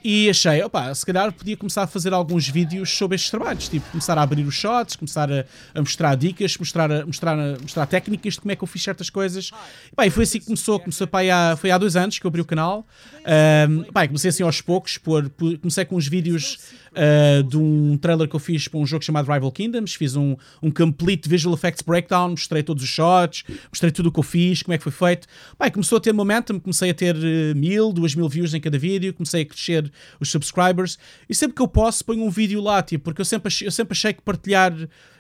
[0.05, 3.88] e achei, opa, se calhar podia começar a fazer alguns vídeos sobre estes trabalhos, tipo,
[3.90, 5.44] começar a abrir os shots, começar a,
[5.74, 8.82] a mostrar dicas, mostrar, a- mostrar, a- mostrar técnicas de como é que eu fiz
[8.82, 9.50] certas coisas.
[9.92, 12.26] E, pá, e foi assim que começou, começou pá, há, foi há dois anos que
[12.26, 12.86] eu abri o canal.
[13.24, 16.59] Ahm, pá, comecei assim aos poucos, por, por- comecei com uns vídeos
[16.94, 20.36] ah, de um trailer que eu fiz para um jogo chamado Rival Kingdoms, fiz um,
[20.62, 24.62] um complete visual effects breakdown, mostrei todos os shots, mostrei tudo o que eu fiz,
[24.62, 25.26] como é que foi feito.
[25.57, 28.78] Pá, começou a ter momentum, comecei a ter eh, mil, duas mil views em cada
[28.78, 32.82] vídeo, comecei a crescer os subscribers e sempre que eu posso ponho um vídeo lá,
[32.82, 34.72] tipo, porque eu sempre achei, eu sempre achei que partilhar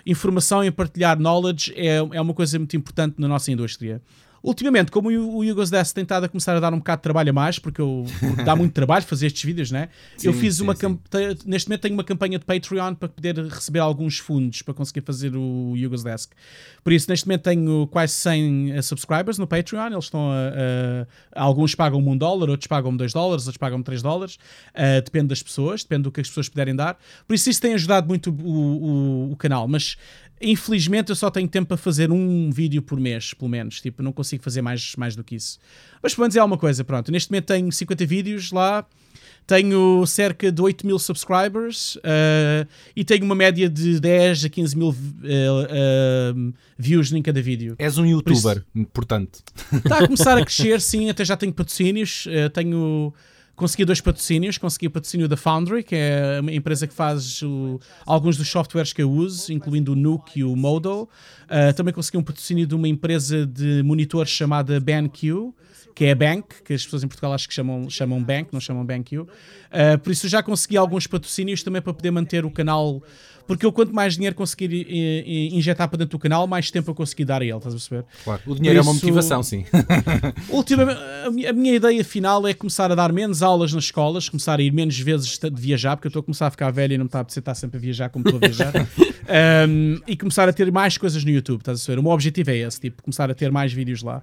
[0.04, 4.00] informação e partilhar knowledge é, é uma coisa muito importante na nossa indústria.
[4.42, 7.30] Ultimamente, como o Yugos Desk tem estado a começar a dar um bocado de trabalho
[7.30, 9.88] a mais, porque, eu, porque dá muito trabalho fazer estes vídeos, né?
[10.22, 10.98] eu Sim, fiz sim, uma sim.
[11.46, 15.36] neste momento tenho uma campanha de Patreon para poder receber alguns fundos para conseguir fazer
[15.36, 16.32] o Yugos Desk.
[16.82, 19.86] Por isso, neste momento tenho quase 100 eh, subscribers no Patreon.
[19.92, 20.34] Eles estão a,
[21.36, 24.38] a- alguns pagam-me um dólar, outros pagam-me 2 dólares, outros pagam-me 3 dólares.
[24.74, 26.98] Eh, depende das pessoas, depende do que as pessoas puderem dar.
[27.28, 28.42] Por isso, isso tem ajudado muito o,
[29.28, 29.68] o- o canal.
[29.68, 29.96] Mas
[30.42, 33.80] infelizmente eu só tenho tempo para fazer um vídeo por mês, pelo menos.
[33.80, 35.58] Tipo, não consigo fazer mais, mais do que isso.
[36.02, 37.10] Mas pelo menos é alguma coisa, pronto.
[37.12, 38.86] Neste momento tenho 50 vídeos lá.
[39.46, 42.64] Tenho cerca de 8 mil subscribers eh,
[42.94, 47.74] e tenho uma média de 10 a 15 mil eh, eh, views em cada vídeo.
[47.76, 49.42] És um youtuber, portanto.
[49.72, 52.26] Está a começar a crescer, sim, até já tenho patrocínios.
[52.54, 53.12] tenho.
[53.54, 54.58] Consegui dois patrocínios.
[54.58, 58.92] Consegui o patrocínio da Foundry, que é uma empresa que faz o- alguns dos softwares
[58.92, 61.08] que eu uso, incluindo o Nuke e o Modo.
[61.48, 65.52] Eh, também consegui um patrocínio de uma empresa de monitores chamada BenQ,
[65.94, 68.60] que é a Bank, que as pessoas em Portugal acho que chamam, chamam Bank, não
[68.60, 69.26] chamam BenQ.
[69.70, 73.02] Eh, por isso já consegui alguns patrocínios também para poder manter o canal.
[73.46, 76.90] Porque eu, quanto mais dinheiro conseguir eh, eh, injetar para dentro do canal, mais tempo
[76.90, 78.04] eu conseguir dar a ele, estás a perceber?
[78.24, 78.40] Claro.
[78.46, 79.64] O dinheiro é uma isso- motivação, sim.
[80.48, 81.00] Ultimamente,
[81.48, 84.72] a minha, ideia final é começar a dar menos aulas nas escolas, começar a ir
[84.72, 87.08] menos vezes de viajar, porque eu estou a começar a ficar velho e não me
[87.08, 88.72] está a apetecer estar sempre a viajar como estou a viajar.
[89.22, 91.98] Um, e começar a ter mais coisas no YouTube, estás a ver?
[91.98, 94.20] O meu objetivo é esse, tipo, começar a ter mais vídeos lá.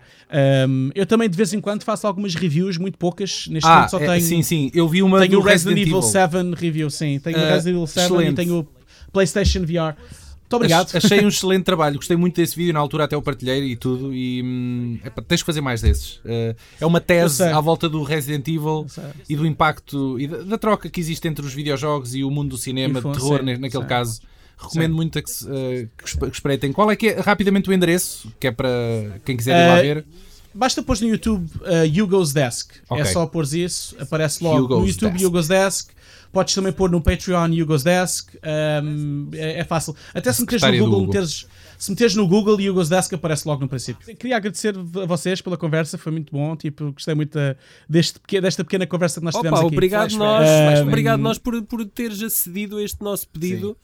[0.68, 3.48] Um, eu também de vez em quando faço algumas reviews, muito poucas.
[3.48, 4.70] Neste Ah, momento só é, tenho, sim, sim.
[4.74, 6.52] Eu vi uma tenho o Resident, Resident Evil Evil.
[6.52, 7.18] 7 review, sim.
[7.20, 8.32] Tenho o Ah, Resident Evil 7 excelente.
[8.32, 8.68] e tenho o
[9.12, 9.96] PlayStation VR.
[9.98, 10.88] Muito obrigado.
[10.88, 13.76] Ach- Achei um excelente trabalho, gostei muito desse vídeo, na altura até o partilhei e
[13.76, 16.16] tudo, e hum, tens que fazer mais desses.
[16.18, 18.88] Uh, é uma tese à volta do Resident Evil
[19.30, 22.50] e do impacto e da, da troca que existe entre os videojogos e o mundo
[22.50, 24.22] do cinema, de terror, na- naquele caso.
[24.62, 26.74] Recomendo muito a que, se, uh, que espreitem.
[26.74, 28.68] Qual é que é, rapidamente, o endereço, que é para
[29.24, 30.06] quem quiser ir lá Uh, ver?
[30.54, 32.72] Basta pôr no YouTube uh, Hugo's Desk.
[32.90, 33.02] Ok.
[33.02, 35.26] É só pôr isso, aparece logo no Hugo's YouTube Desk.
[35.26, 35.92] Hugo's Desk.
[36.32, 38.30] Podes também pôr no Patreon Hugo's Desk.
[38.84, 39.96] Um, é, é fácil.
[40.14, 41.06] Até se meteres no Google, Google.
[41.08, 41.48] meteres,
[41.78, 44.16] se meteres no Google Hugo's Desk aparece logo no princípio.
[44.16, 46.56] Queria agradecer a vocês pela conversa, foi muito bom.
[46.56, 47.56] Tipo, gostei muito da-
[47.90, 49.76] deste, desta pequena conversa que nós tivemos Opa, aqui.
[49.76, 50.88] obrigado nós, Flashback.
[50.88, 53.70] obrigado nós por, por teres acedido a este nosso pedido.
[53.70, 53.76] Não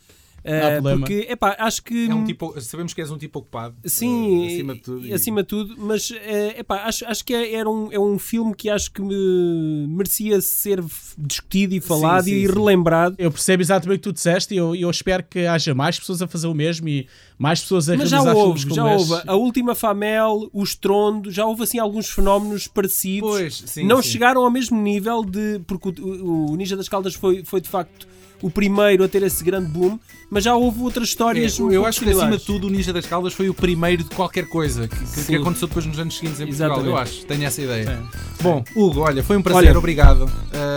[0.48, 1.00] Eh, problema.
[1.00, 2.08] porque, epá, acho que.
[2.10, 3.76] É um tipo, sabemos que és um tipo ocupado.
[3.84, 5.06] Sim, uh, acima de tudo.
[5.06, 8.00] e- e- acima de tudo, mas eh, epá, acho, acho que é, era um, é
[8.00, 10.84] um filme que acho que me merecia ser
[11.18, 12.54] discutido e falado sim, e sim.
[12.54, 13.16] relembrado.
[13.18, 16.22] Eu percebo exatamente o que tu disseste e eu, eu espero que haja mais pessoas
[16.22, 17.08] a fazer o mesmo e
[17.40, 19.14] mais pessoas a Mas já realizar houve, filmes já houve.
[19.16, 19.30] este.
[19.30, 23.30] A última Famel, o Estrondo, já houve assim alguns fenómenos parecidos.
[23.30, 24.10] Pois, sim, não sim.
[24.10, 25.60] chegaram ao mesmo nível de.
[25.66, 28.08] Porque o, o- o Ninja das Caldas foi, foi de facto
[28.46, 29.98] o primeiro a ter esse grande boom,
[30.30, 31.60] mas já houve outras histórias.
[31.60, 34.10] É, eu acho que acima de tudo o Ninja das Caldas foi o primeiro de
[34.12, 36.68] qualquer coisa que, que- que aconteceu depois nos anos seguintes em Portugal.
[36.70, 36.92] Exatamente.
[36.92, 37.90] Eu acho, tenho essa ideia.
[37.90, 38.44] É.
[38.44, 40.28] Bom, Hugo, olha, foi um prazer, Olha, obrigado.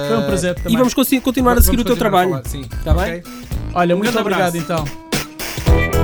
[0.09, 0.79] Foi um prazer E também.
[0.79, 2.31] vamos consi- continuar a seguir o teu trabalho.
[2.31, 2.63] falar, Sim.
[2.83, 3.19] Tá bem?
[3.19, 3.23] Ok?
[3.75, 4.57] Olha, Um muito obrigado abraço.
[4.57, 5.98] então.